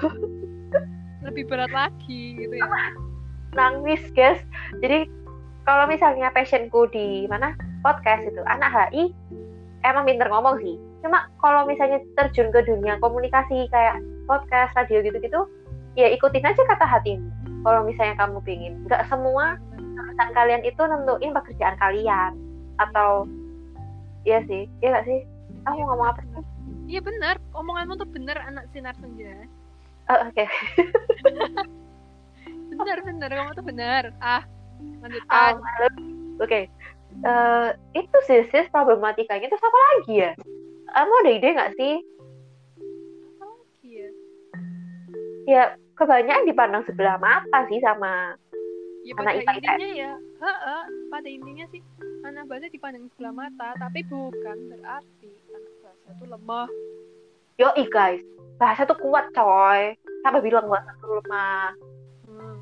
Lebih 1.28 1.44
berat 1.52 1.68
lagi 1.76 2.40
gitu 2.40 2.56
ya. 2.56 2.64
Nangis 3.52 4.00
guys. 4.16 4.40
Jadi 4.80 5.04
kalau 5.68 5.84
misalnya 5.92 6.32
passionku 6.32 6.88
di 6.88 7.28
mana 7.28 7.52
podcast 7.84 8.24
itu 8.24 8.40
anak 8.48 8.72
HI 8.72 9.12
emang 9.84 10.08
pinter 10.08 10.28
ngomong 10.28 10.60
sih 10.60 10.76
cuma 11.00 11.28
kalau 11.40 11.64
misalnya 11.64 12.00
terjun 12.16 12.52
ke 12.52 12.60
dunia 12.68 13.00
komunikasi 13.00 13.68
kayak 13.72 14.00
podcast 14.28 14.72
radio 14.76 15.00
gitu-gitu 15.00 15.48
ya 15.98 16.06
ikutin 16.12 16.46
aja 16.46 16.62
kata 16.62 16.86
hatimu. 16.86 17.28
Kalau 17.60 17.84
misalnya 17.84 18.16
kamu 18.16 18.38
pingin. 18.44 18.72
Nggak 18.88 19.04
semua 19.12 19.60
pesan 19.76 20.30
kalian 20.32 20.62
itu 20.64 20.80
nentuin 20.80 21.32
pekerjaan 21.34 21.76
kalian. 21.76 22.32
Atau 22.80 23.28
iya 24.24 24.40
sih. 24.48 24.64
Iya 24.80 25.00
gak 25.00 25.06
sih? 25.08 25.20
Aku 25.68 25.76
ya, 25.76 25.84
ngomong 25.84 26.08
apa 26.08 26.20
sih? 26.24 26.44
Iya 26.96 27.00
benar. 27.04 27.36
Omonganmu 27.52 28.00
tuh 28.00 28.08
benar 28.08 28.40
anak 28.48 28.64
sinar 28.72 28.96
senja. 28.96 29.44
Oh, 30.08 30.18
oke. 30.24 30.32
Okay. 30.32 30.48
benar 32.72 32.98
benar. 33.04 33.28
Kamu 33.28 33.50
tuh 33.52 33.66
benar. 33.66 34.02
Ah 34.24 34.42
lanjutkan. 35.04 35.60
Um, 35.60 36.40
oke. 36.40 36.48
Okay. 36.48 36.64
uh, 37.28 37.76
itu 37.92 38.16
sih 38.24 38.48
sis 38.48 38.72
problematikanya. 38.72 39.52
Itu 39.52 39.60
apa 39.60 39.80
lagi 39.84 40.14
ya 40.16 40.32
kamu 40.94 41.12
ada 41.22 41.30
ide 41.30 41.48
nggak 41.54 41.72
sih? 41.78 41.94
Apa 43.38 43.44
lagi 43.46 43.90
ya 43.90 44.10
ya 45.48 45.62
kebanyakan 45.98 46.46
dipandang 46.46 46.84
sebelah 46.86 47.16
mata 47.18 47.66
sih 47.66 47.82
sama 47.82 48.38
ya, 49.02 49.12
pada 49.18 49.34
anak 49.34 49.58
intinya 49.58 49.88
ya. 49.92 50.12
He 50.40 50.52
-he, 50.52 50.78
pada 51.12 51.28
intinya 51.28 51.64
sih 51.74 51.80
anak 52.24 52.44
bahasa 52.48 52.68
dipandang 52.72 53.10
sebelah 53.12 53.34
mata 53.34 53.68
tapi 53.76 54.00
bukan 54.08 54.56
berarti 54.70 55.30
anak 55.52 55.74
bahasa 55.82 56.08
itu 56.16 56.24
lemah. 56.28 56.68
Yo 57.60 57.68
guys. 57.92 58.24
Bahasa 58.56 58.84
tuh 58.88 58.96
kuat 59.00 59.32
coy. 59.32 59.96
Siapa 60.24 60.40
bilang 60.44 60.68
bahasa 60.68 60.92
tuh 61.00 61.20
lemah? 61.20 61.72
Hmm, 62.28 62.56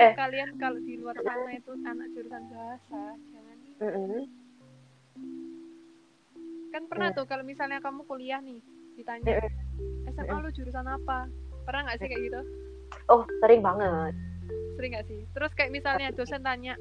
eh. 0.00 0.14
kalian 0.16 0.50
kalau 0.56 0.80
di 0.80 0.94
luar 0.96 1.16
sana 1.20 1.50
itu 1.52 1.72
anak 1.84 2.08
jurusan 2.16 2.44
bahasa 2.48 3.02
jangan 3.30 3.56
mm 3.60 3.90
-hmm. 3.92 4.22
kan 6.72 6.82
pernah 6.88 7.08
mm. 7.12 7.16
tuh 7.20 7.26
kalau 7.28 7.44
misalnya 7.44 7.78
kamu 7.84 8.02
kuliah 8.08 8.40
nih 8.40 8.64
ditanya 8.96 9.44
mm. 9.44 9.70
SMA 10.16 10.36
lu 10.42 10.50
jurusan 10.52 10.86
apa? 10.86 11.30
Pernah 11.64 11.80
nggak 11.88 11.98
sih 12.02 12.08
kayak 12.10 12.22
gitu? 12.28 12.40
Oh 13.08 13.22
sering 13.40 13.62
banget. 13.62 14.12
Sering 14.76 14.90
nggak 14.96 15.06
sih? 15.06 15.20
Terus 15.32 15.52
kayak 15.54 15.72
misalnya 15.72 16.08
dosen 16.12 16.42
tanya 16.42 16.74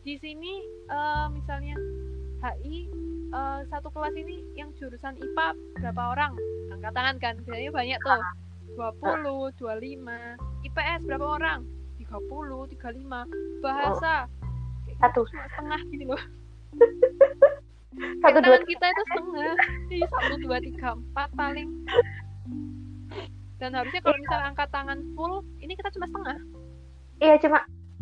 di 0.00 0.16
sini 0.16 0.64
uh, 0.88 1.28
misalnya 1.28 1.76
HI 2.40 2.88
uh, 3.36 3.60
eh, 3.60 3.60
satu 3.68 3.92
kelas 3.92 4.16
ini 4.16 4.40
yang 4.56 4.72
jurusan 4.80 5.14
IPA 5.20 5.48
berapa 5.84 6.02
orang? 6.16 6.32
Angkat 6.72 6.92
tangan 6.96 7.16
kan 7.20 7.34
biasanya 7.44 7.72
banyak 7.72 8.00
tuh. 8.00 8.22
20, 8.78 9.58
25 9.58 10.70
IPS 10.70 11.00
berapa 11.04 11.26
orang 11.26 11.60
30, 12.10 12.74
35 12.74 13.62
bahasa 13.62 14.26
oh. 14.26 14.98
satu. 14.98 15.22
Setengah 15.30 15.80
gini 15.94 16.04
loh. 16.10 16.22
Satu 18.20 18.38
dua 18.40 18.58
kita 18.64 18.84
itu 18.86 19.02
setengah. 19.12 19.54
Jadi 19.90 19.98
satu 20.08 20.34
dua 20.40 20.56
tiga 20.62 20.88
empat 20.96 21.28
paling. 21.36 21.68
Dan 23.60 23.76
harusnya 23.76 24.00
kalau 24.00 24.16
misalnya 24.16 24.46
angkat 24.54 24.68
tangan 24.72 24.98
full 25.12 25.44
ini 25.60 25.72
kita 25.76 25.92
cuma 25.92 26.06
setengah. 26.08 26.36
Iya 27.20 27.34
cuma 27.44 27.58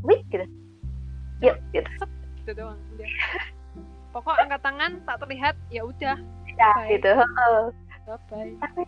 wih 0.07 0.21
gitu. 0.31 0.47
Yuk 1.42 1.57
gitu. 1.75 1.90
Set, 1.99 2.11
gitu 2.44 2.51
doang 2.62 2.79
udah. 2.94 3.11
Pokok 4.14 4.37
angkat 4.38 4.61
tangan 4.62 4.92
tak 5.03 5.16
terlihat 5.25 5.55
ya 5.75 5.83
udah. 5.83 6.16
Ya 6.55 6.71
bye. 6.79 6.87
gitu. 6.94 7.12
Bye 8.07 8.21
bye 8.31 8.53
tapi 8.62 8.83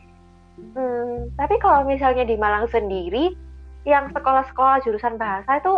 hmm, 0.78 1.16
tapi 1.36 1.54
kalau 1.58 1.84
misalnya 1.84 2.24
di 2.24 2.36
Malang 2.38 2.70
sendiri 2.70 3.34
yang 3.88 4.12
sekolah-sekolah 4.12 4.84
jurusan 4.84 5.16
bahasa 5.16 5.56
itu 5.56 5.74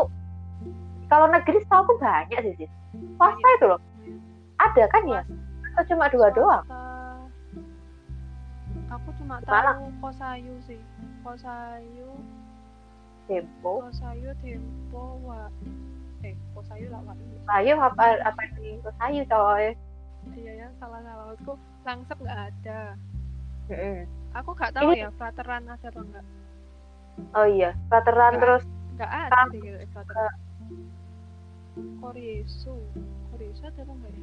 kalau 1.07 1.27
negeri 1.31 1.61
setahu 1.63 1.87
aku 1.87 1.95
banyak 2.03 2.39
sih 2.43 2.55
sih 2.65 2.69
swasta 3.17 3.49
itu 3.59 3.67
loh. 3.69 3.81
Ada 4.61 4.85
kan 4.91 5.03
ya? 5.09 5.23
Atau 5.73 5.95
cuma 5.95 6.11
dua 6.11 6.29
doang? 6.35 6.65
Aku 8.93 9.09
cuma 9.21 9.41
tahu 9.45 9.89
kosayu 10.01 10.55
sih. 10.65 10.81
Kosayu. 11.23 12.11
Tempo 13.31 13.87
kosayu 13.87 14.35
tempo 14.43 15.05
wa 15.23 15.47
eh 16.27 16.35
kosayu 16.53 16.91
lah 16.91 17.01
wa 17.07 17.15
kosayu 17.15 17.75
apa 17.79 18.05
apa 18.27 18.43
nih 18.59 18.77
kosayu 18.83 19.23
coy? 19.31 19.65
Iya 20.35 20.53
ya 20.67 20.69
salah 20.79 21.01
salah 21.07 21.35
aku 21.35 21.55
langsep 21.87 22.17
nggak 22.19 22.41
ada. 22.51 22.81
Mm 23.71 23.79
-hmm. 23.79 23.97
aku 24.35 24.51
nggak 24.59 24.73
tahu 24.75 24.91
Ini... 24.91 25.07
ya 25.07 25.11
frateran 25.15 25.71
ada 25.71 25.87
apa 25.87 26.01
enggak 26.03 26.27
oh 27.35 27.47
iya 27.47 27.77
frateran 27.89 28.41
terus. 28.41 28.65
nggak 28.97 29.09
ada 29.09 29.41
deh 29.51 29.61
gitu 29.61 29.79
frateran 29.93 30.33
Koriesu 32.01 32.77
Koriesu 33.33 33.63
ada 33.65 33.81
apa 33.81 33.93
enggak 33.97 34.13
ya? 34.13 34.23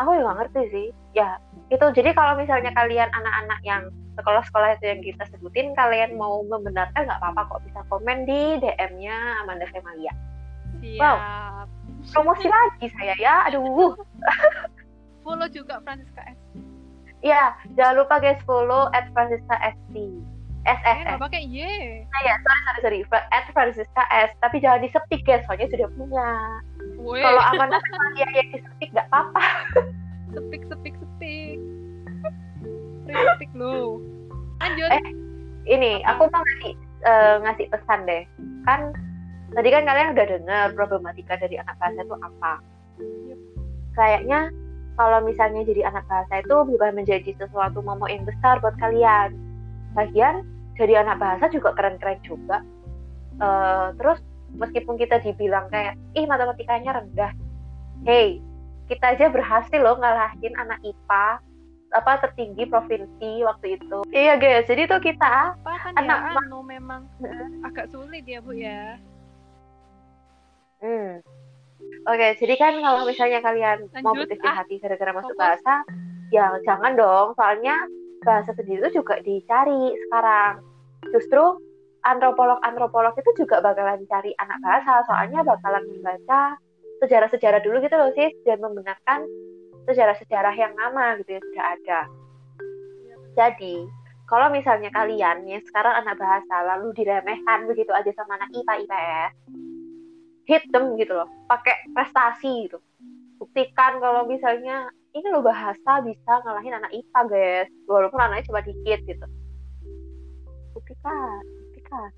Aku 0.00 0.10
juga 0.16 0.32
ngerti 0.40 0.62
sih. 0.72 0.88
Ya 1.12 1.36
itu 1.68 1.84
jadi 1.92 2.16
kalau 2.16 2.40
misalnya 2.40 2.72
kalian 2.72 3.12
anak-anak 3.12 3.60
yang 3.68 3.82
sekolah-sekolah 4.16 4.80
itu 4.80 4.84
yang 4.88 5.00
kita 5.04 5.28
sebutin 5.28 5.76
kalian 5.76 6.16
mau 6.16 6.40
membenarkan 6.48 7.04
nggak 7.04 7.20
apa-apa 7.20 7.52
kok. 7.52 7.60
Bisa 7.68 7.84
komen 7.92 8.24
di 8.24 8.56
DM-nya 8.64 9.44
Amanda 9.44 9.68
Femalia 9.68 10.12
Siap. 10.80 11.00
wow. 11.04 11.16
Promosi 12.16 12.48
lagi 12.48 12.88
saya 12.96 13.14
ya 13.20 13.44
aduh. 13.52 13.92
Follow 15.24 15.48
juga 15.52 15.84
Francisca 15.84 16.24
S. 16.24 16.40
Ya 17.20 17.52
jangan 17.76 18.00
lupa 18.00 18.16
guys 18.24 18.40
follow 18.48 18.88
at 18.96 19.04
Francisca 19.12 19.52
ST 19.60 19.94
S 20.68 20.80
S 20.84 20.98
S. 21.08 21.16
pakai 21.16 21.42
Y. 21.48 21.64
Nah 22.04 22.20
ya, 22.20 22.34
sorry 22.44 22.60
sorry 22.60 22.80
sorry. 23.08 23.24
At 23.32 23.48
Francisca 23.56 24.04
S. 24.12 24.30
Tapi 24.44 24.60
jangan 24.60 24.84
disepik 24.84 25.24
ya, 25.24 25.40
soalnya 25.48 25.72
sudah 25.72 25.88
punya. 25.96 26.30
Kalau 27.00 27.42
Amanda 27.48 27.80
dia 28.12 28.28
yang 28.28 28.48
disepik 28.52 28.88
nggak 28.92 29.08
apa-apa. 29.08 29.42
sepik 30.36 30.62
sepik 30.68 30.94
sepik. 31.00 31.58
Sepik 33.08 33.50
lo. 33.56 34.04
Lanjut. 34.60 34.90
Eh, 34.92 35.06
ini 35.72 36.04
apa? 36.04 36.20
aku 36.20 36.22
mau 36.28 36.44
ngasih 36.44 36.72
uh, 37.08 37.36
ngasih 37.48 37.66
pesan 37.72 38.00
deh. 38.04 38.22
Kan 38.68 38.92
tadi 39.56 39.68
kan 39.72 39.88
kalian 39.88 40.12
udah 40.12 40.26
dengar 40.28 40.66
problematika 40.76 41.40
dari 41.40 41.56
anak 41.56 41.74
bahasa 41.80 42.04
itu 42.04 42.16
apa. 42.20 42.52
Yep. 43.00 43.38
Kayaknya 43.96 44.40
kalau 45.00 45.24
misalnya 45.24 45.64
jadi 45.64 45.88
anak 45.88 46.04
bahasa 46.04 46.44
itu 46.44 46.56
bukan 46.68 46.92
menjadi 46.92 47.32
sesuatu 47.40 47.80
momok 47.80 48.12
yang 48.12 48.28
besar 48.28 48.60
buat 48.60 48.76
kalian 48.76 49.32
bagian 49.96 50.46
dari 50.78 50.94
anak 50.96 51.20
bahasa 51.20 51.48
juga 51.52 51.76
keren-keren 51.76 52.20
juga. 52.24 52.64
Uh, 53.40 53.92
terus 53.96 54.20
meskipun 54.56 55.00
kita 55.00 55.22
dibilang 55.22 55.68
kayak 55.72 55.96
ih 56.16 56.26
matematikanya 56.28 57.00
rendah. 57.00 57.32
Hey 58.04 58.40
kita 58.90 59.14
aja 59.14 59.30
berhasil 59.30 59.78
loh 59.78 59.94
ngalahin 60.02 60.50
anak 60.58 60.82
IPA 60.82 61.26
apa 61.90 62.12
tertinggi 62.26 62.66
provinsi 62.66 63.46
waktu 63.46 63.78
itu. 63.78 64.02
Iya 64.10 64.34
guys 64.34 64.66
jadi 64.66 64.90
tuh 64.90 64.98
kita 64.98 65.54
apa 65.54 65.72
kan 65.78 65.94
anak 65.94 66.34
ya, 66.34 66.42
anu 66.42 66.60
memang 66.66 67.06
agak 67.66 67.86
sulit 67.94 68.26
ya 68.26 68.42
bu 68.42 68.50
ya. 68.50 68.98
Hmm. 70.82 71.22
Oke 72.10 72.34
jadi 72.42 72.54
kan 72.58 72.74
kalau 72.82 73.06
misalnya 73.06 73.38
kalian 73.42 73.86
Lanjut, 73.86 74.02
mau 74.02 74.14
berkecil 74.18 74.50
ah, 74.50 74.58
hati 74.58 74.82
gara-gara 74.82 75.12
masuk 75.14 75.34
bahasa 75.38 75.86
ya 76.34 76.50
jangan 76.66 76.94
dong 76.98 77.34
soalnya 77.38 77.74
bahasa 78.22 78.52
sendiri 78.56 78.84
itu 78.84 79.00
juga 79.00 79.20
dicari 79.24 79.96
sekarang. 80.06 80.60
Justru 81.12 81.42
antropolog-antropolog 82.04 83.12
itu 83.16 83.44
juga 83.44 83.60
bakalan 83.60 84.04
cari 84.08 84.32
anak 84.40 84.58
bahasa, 84.64 85.04
soalnya 85.04 85.44
bakalan 85.44 85.84
membaca 85.84 86.56
sejarah-sejarah 87.00 87.60
dulu 87.64 87.80
gitu 87.84 87.96
loh 87.96 88.12
sih, 88.16 88.28
dan 88.44 88.60
membenarkan 88.60 89.24
sejarah-sejarah 89.88 90.54
yang 90.56 90.72
lama 90.76 91.16
gitu 91.20 91.36
ya 91.36 91.40
sudah 91.40 91.64
ada. 91.76 92.00
Jadi, 93.36 93.88
kalau 94.28 94.52
misalnya 94.52 94.92
kalian 94.92 95.48
ya 95.48 95.58
sekarang 95.64 96.04
anak 96.04 96.16
bahasa 96.20 96.54
lalu 96.62 96.92
diremehkan 96.94 97.66
begitu 97.66 97.90
aja 97.90 98.12
sama 98.14 98.36
anak 98.38 98.52
IPA 98.52 98.74
IPS, 98.84 99.32
hit 100.46 100.64
them 100.70 100.94
gitu 101.00 101.14
loh, 101.14 101.28
pakai 101.48 101.74
prestasi 101.94 102.68
gitu. 102.68 102.78
Buktikan 103.40 103.98
kalau 103.98 104.28
misalnya 104.28 104.92
ini 105.10 105.26
lo 105.30 105.42
bahasa 105.42 106.02
bisa 106.06 106.32
ngalahin 106.46 106.76
anak 106.76 106.92
IPA 106.94 107.20
guys. 107.26 107.70
Walaupun 107.90 108.20
anaknya 108.20 108.46
cuma 108.46 108.60
dikit 108.62 109.00
gitu. 109.06 109.26
Buktikan 110.74 111.42
buktikan 111.42 112.10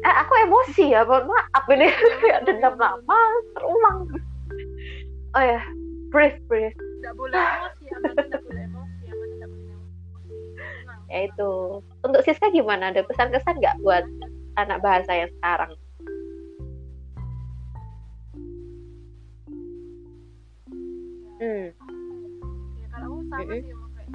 eh 0.00 0.14
aku 0.16 0.32
emosi 0.48 0.96
ya 0.96 1.04
mohon 1.04 1.28
maaf 1.28 1.64
ini 1.68 1.92
kayak 2.24 2.40
dendam 2.48 2.74
lama 2.80 3.20
terulang. 3.56 4.08
Oh 5.36 5.44
ya. 5.44 5.60
Breathe 6.10 6.40
breathe. 6.48 6.74
Tidak 6.74 7.14
boleh 7.14 7.38
emosi 7.38 7.84
aman 7.94 8.12
tidak 8.16 8.40
boleh 8.48 8.62
emosi 8.66 9.04
aman 9.12 9.28
tidak 9.36 9.48
boleh 9.52 9.68
emosi. 9.68 10.34
Ya 11.12 11.18
itu. 11.28 11.52
Untuk 12.00 12.20
Siska 12.24 12.48
gimana? 12.50 12.90
Ada 12.90 13.04
pesan-kesan 13.04 13.60
nggak 13.60 13.78
buat 13.84 14.04
anak 14.56 14.78
bahasa 14.80 15.12
yang 15.14 15.30
sekarang 15.38 15.76
hmm. 21.40 21.66
Ya 22.80 22.86
kalau 22.92 23.06
aku 23.10 23.22
sama 23.26 23.42
Mm-mm. 23.42 23.60
sih 23.64 23.70
emang 23.72 23.92
kayak 23.96 24.10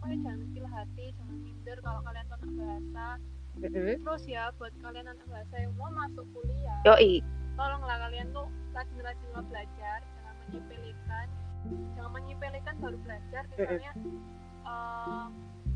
pokoknya 0.00 0.16
jangan 0.24 0.38
kecil 0.48 0.64
hati 0.72 1.04
jangan 1.16 1.36
minder 1.44 1.78
kalau 1.84 2.00
kalian 2.02 2.26
anak 2.26 2.50
bahasa. 2.56 3.06
Mm-mm. 3.54 3.94
terus 4.02 4.22
ya 4.26 4.42
buat 4.58 4.74
kalian 4.82 5.06
anak 5.06 5.26
bahasa 5.30 5.54
yang 5.62 5.72
mau 5.78 5.86
masuk 5.94 6.26
kuliah 6.34 6.80
yoi. 6.82 7.22
tolonglah 7.54 7.96
kalian 8.02 8.26
tuh 8.34 8.50
rajin-rajin 8.74 9.30
lah 9.30 9.44
belajar 9.46 9.98
jangan 10.02 10.34
menyepelekan. 10.50 11.26
Jangan 11.94 12.10
menyepelekan 12.12 12.74
baru 12.82 12.98
belajar 13.00 13.42
misalnya 13.54 13.92
eh, 14.66 15.26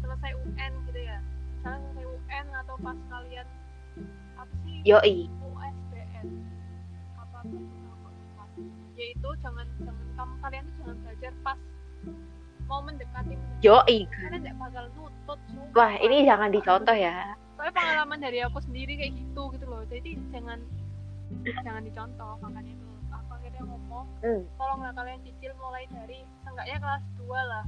selesai 0.02 0.32
UN 0.37 0.72
gitu 0.90 1.00
ya. 1.00 1.18
Misalnya 1.58 1.78
selesai 1.80 2.04
UN 2.04 2.46
atau 2.66 2.74
pas 2.82 2.98
kalian 3.08 3.46
apa 4.37 4.54
sih? 4.66 4.76
Yoi. 4.84 5.16
USBN 5.42 6.26
apa 7.16 7.38
lupa. 7.46 7.88
Yaitu 8.99 9.29
jangan 9.42 9.66
jangan 9.79 10.07
kamu 10.18 10.35
kalian 10.42 10.62
tuh 10.66 10.75
jangan 10.83 10.97
belajar 11.07 11.33
pas 11.47 11.59
mau 12.68 12.81
mendekati 12.85 13.35
yoi. 13.64 13.99
Kalian 14.05 14.44
tidak 14.44 14.57
bakal 14.61 14.85
nutut 14.92 15.40
sumpah. 15.49 15.73
wah 15.73 15.92
ini 16.05 16.29
jangan 16.29 16.53
dicontoh 16.53 16.97
ya. 16.97 17.33
Soalnya 17.57 17.73
pengalaman 17.75 18.18
dari 18.21 18.38
aku 18.44 18.59
sendiri 18.61 18.92
kayak 19.01 19.16
gitu 19.16 19.42
gitu 19.57 19.66
loh. 19.66 19.83
Jadi 19.88 20.21
jangan 20.31 20.61
jangan 21.64 21.83
dicontoh 21.83 22.37
makanya 22.44 22.73
tuh 22.77 22.94
aku 23.09 23.31
akhirnya 23.40 23.62
ngomong 23.64 24.07
hmm. 24.21 24.42
tolonglah 24.61 24.92
kalian 24.92 25.21
cicil 25.25 25.53
mulai 25.57 25.85
dari 25.88 26.21
seenggaknya 26.44 26.77
kelas 26.77 27.05
2 27.16 27.53
lah. 27.53 27.64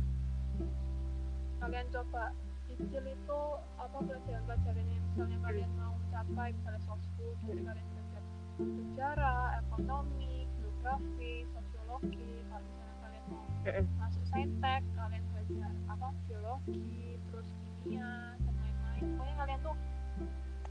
Kalian 1.64 1.86
coba 1.92 2.24
cicil 2.68 3.04
itu 3.08 3.40
apa 3.76 3.98
pelajaran-pelajarannya 4.00 4.98
misalnya 5.00 5.38
kalian 5.44 5.70
mau 5.76 5.94
capai 6.12 6.48
misalnya 6.56 6.80
soskul 6.88 7.30
jadi 7.44 7.60
kalian 7.60 7.86
belajar 7.92 8.22
sejarah 8.56 9.40
ekonomi 9.64 10.49
geografi 10.80 11.44
sosiologi 11.52 12.32
kalau 12.48 12.64
misalnya 12.64 12.96
kalian 13.04 13.24
mau 13.28 13.44
Mm-mm. 13.68 13.84
masuk 14.00 14.24
saintek 14.32 14.82
kalian 14.96 15.24
belajar 15.28 15.70
apa 15.92 16.08
biologi 16.24 17.20
terus 17.28 17.48
kimia 17.84 18.12
dan 18.40 18.54
lain-lain 18.56 19.02
pokoknya 19.12 19.34
kalian 19.44 19.58
tuh 19.60 19.76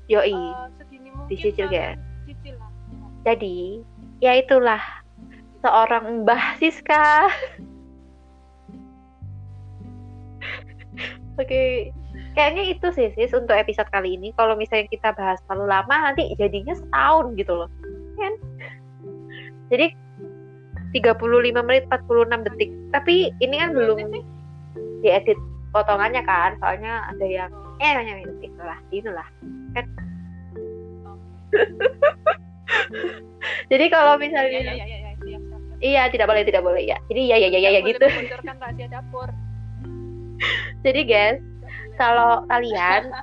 yoi 0.09 0.33
eh, 0.33 0.65
sedini 0.81 1.09
mungkin 1.13 1.29
Dicicil, 1.29 1.69
kalian 1.69 1.97
cicil 2.25 2.55
lah 2.57 2.71
jadi 3.21 3.57
ya 4.17 4.31
itulah 4.41 4.81
seorang 5.61 6.25
Mbah 6.25 6.57
Siska 6.57 7.29
Oke, 11.39 11.95
kayaknya 12.35 12.67
itu 12.67 12.87
sih 12.91 13.15
sis 13.15 13.31
untuk 13.31 13.55
episode 13.55 13.87
kali 13.95 14.19
ini. 14.19 14.35
Kalau 14.35 14.59
misalnya 14.59 14.91
kita 14.91 15.15
bahas 15.15 15.39
terlalu 15.47 15.71
lama, 15.71 16.11
nanti 16.11 16.35
jadinya 16.35 16.75
setahun 16.75 17.31
gitu 17.39 17.63
loh. 17.63 17.71
Kan? 18.19 18.35
Jadi 19.69 19.93
35 20.93 21.65
menit 21.65 21.83
46 21.89 22.45
detik. 22.49 22.69
Tapi 22.89 23.29
ini 23.41 23.55
kan 23.61 23.77
belum 23.77 23.97
diedit 25.05 25.37
potongannya 25.69 26.25
kan, 26.25 26.57
soalnya 26.57 27.05
ada 27.13 27.25
yang 27.25 27.51
eh 27.79 27.93
hanya 27.93 28.25
detik 28.25 28.51
lah, 28.57 28.77
inilah. 28.89 29.27
Kan? 29.77 29.85
Jadi 33.71 33.85
kalau 33.89 34.17
misalnya 34.17 34.59
iya, 34.61 34.73
iya, 34.73 34.85
iya, 34.85 34.85
iya, 34.85 35.11
siap, 35.21 35.41
siap, 35.41 35.61
siap. 35.61 35.79
Iya, 35.79 36.03
tidak 36.11 36.27
boleh, 36.27 36.43
tidak 36.43 36.63
boleh 36.65 36.83
ya. 36.83 36.97
Jadi 37.07 37.21
ya 37.29 37.37
ya 37.37 37.47
ya 37.49 37.59
ya, 37.61 37.69
ya 37.69 37.81
gitu. 37.85 38.05
dapur 38.89 39.29
Jadi 40.85 41.01
guys, 41.05 41.39
kalau 42.01 42.43
kalian 42.49 43.13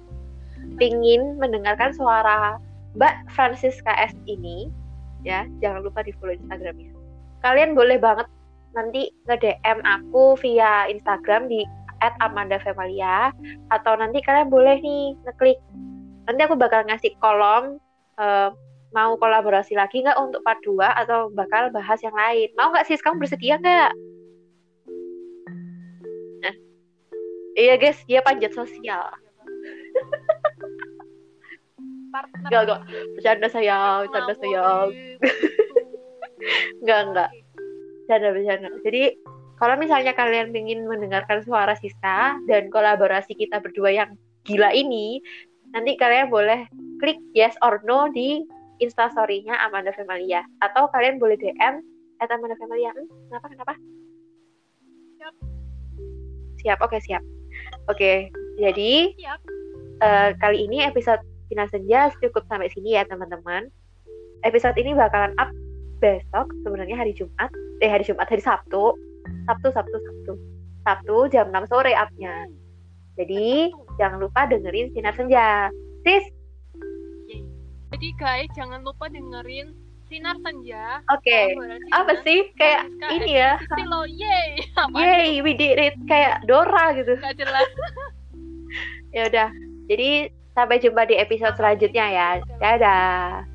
pingin 0.80 1.36
mendengarkan 1.40 1.92
suara 1.92 2.56
Mbak 2.96 3.14
Francisca 3.34 3.92
S 3.98 4.14
ini, 4.26 4.70
ya 5.26 5.44
jangan 5.60 5.84
lupa 5.84 6.04
di 6.04 6.12
follow 6.16 6.34
Instagramnya. 6.34 6.92
Kalian 7.40 7.72
boleh 7.72 7.96
banget 7.96 8.28
nanti 8.76 9.10
nge 9.26 9.36
DM 9.42 9.78
aku 9.82 10.38
via 10.38 10.86
Instagram 10.86 11.50
di 11.50 11.66
@amandafemalia 12.00 13.34
atau 13.68 13.92
nanti 13.98 14.24
kalian 14.24 14.48
boleh 14.48 14.80
nih 14.80 15.16
ngeklik. 15.28 15.58
Nanti 16.28 16.40
aku 16.46 16.56
bakal 16.56 16.86
ngasih 16.88 17.12
kolom 17.20 17.76
eh, 18.20 18.50
mau 18.90 19.14
kolaborasi 19.18 19.78
lagi 19.78 20.02
nggak 20.02 20.18
untuk 20.18 20.42
part 20.42 20.58
2 20.66 20.82
atau 21.06 21.30
bakal 21.30 21.70
bahas 21.70 22.02
yang 22.02 22.14
lain. 22.14 22.50
Mau 22.58 22.74
nggak 22.74 22.86
sih? 22.86 22.98
Kamu 22.98 23.22
bersedia 23.22 23.58
nggak? 23.58 23.92
Nah, 26.42 26.54
iya 27.54 27.74
guys, 27.78 28.02
dia 28.10 28.20
panjat 28.24 28.54
sosial. 28.54 29.14
Partner 32.10 32.46
Enggak, 32.46 32.62
enggak. 32.66 32.80
Bercanda 33.16 33.48
sayang, 33.48 33.98
bercanda 34.06 34.34
sayang. 34.38 34.86
Enggak, 36.80 37.00
enggak. 37.08 37.30
Bercanda, 38.04 38.28
bercanda. 38.32 38.68
Jadi, 38.82 39.02
kalau 39.60 39.74
misalnya 39.76 40.12
kalian 40.16 40.56
ingin 40.56 40.88
mendengarkan 40.88 41.44
suara 41.44 41.76
Siska 41.76 42.40
dan 42.48 42.72
kolaborasi 42.72 43.36
kita 43.36 43.60
berdua 43.60 43.92
yang 43.92 44.16
gila 44.48 44.72
ini, 44.72 45.20
nanti 45.76 45.94
kalian 46.00 46.32
boleh 46.32 46.64
klik 46.98 47.20
yes 47.36 47.54
or 47.60 47.78
no 47.84 48.08
di 48.08 48.40
instastory-nya 48.80 49.52
Amanda 49.60 49.92
Femalia. 49.92 50.40
Atau 50.64 50.88
kalian 50.90 51.20
boleh 51.20 51.36
DM 51.36 51.84
at 52.24 52.28
Amanda 52.32 52.56
Femalia. 52.56 52.90
Hmm, 52.96 53.08
kenapa, 53.28 53.46
kenapa? 53.52 53.74
Siap. 55.20 55.34
Siap, 56.64 56.78
oke 56.80 56.98
siap. 57.04 57.22
Oke, 57.92 58.32
jadi 58.56 59.12
Siap. 59.12 59.40
eh, 60.00 60.30
kali 60.40 60.64
ini 60.64 60.80
episode 60.84 61.20
Final 61.50 61.66
Senja 61.66 62.14
cukup 62.22 62.46
sampai 62.46 62.70
sini 62.70 62.94
ya 62.94 63.02
teman-teman. 63.10 63.66
Episode 64.46 64.78
ini 64.78 64.94
bakalan 64.94 65.34
up 65.42 65.50
besok 65.98 66.48
sebenarnya 66.62 66.94
hari 66.96 67.12
Jumat, 67.12 67.50
eh 67.82 67.90
hari 67.90 68.06
Jumat 68.06 68.30
hari 68.30 68.40
Sabtu, 68.40 68.94
Sabtu 69.50 69.68
Sabtu 69.74 69.96
Sabtu, 69.98 70.32
Sabtu 70.86 71.16
jam 71.34 71.50
6 71.50 71.66
sore 71.66 71.92
upnya. 71.92 72.46
Jadi 73.18 73.68
jangan 73.98 74.22
lupa 74.22 74.46
dengerin 74.46 74.94
Sinar 74.94 75.12
Senja. 75.18 75.68
Sis. 76.06 76.24
Jadi 77.90 78.08
guys, 78.16 78.48
jangan 78.54 78.86
lupa 78.86 79.10
dengerin 79.10 79.74
Sinar 80.08 80.38
Senja. 80.46 81.02
oke. 81.10 81.38
kolaborasi 81.58 81.90
Apa 81.92 82.12
sih 82.22 82.38
kayak 82.56 82.86
Francisca 82.86 83.06
ini 83.12 83.30
ya? 83.34 83.52
Yeay. 84.06 84.50
Apa 84.78 84.96
Yay, 84.96 85.30
we 85.42 85.52
did 85.52 85.76
it 85.76 85.98
kayak 86.06 86.46
Dora 86.46 86.94
gitu. 86.94 87.18
Gak 87.18 87.34
jelas. 87.36 87.66
Ya 89.10 89.26
udah. 89.26 89.50
Jadi 89.90 90.30
sampai 90.64 90.78
jumpa 90.78 91.02
di 91.08 91.16
episode 91.18 91.56
selanjutnya 91.56 92.06
ya. 92.12 92.28
Dadah. 92.60 93.49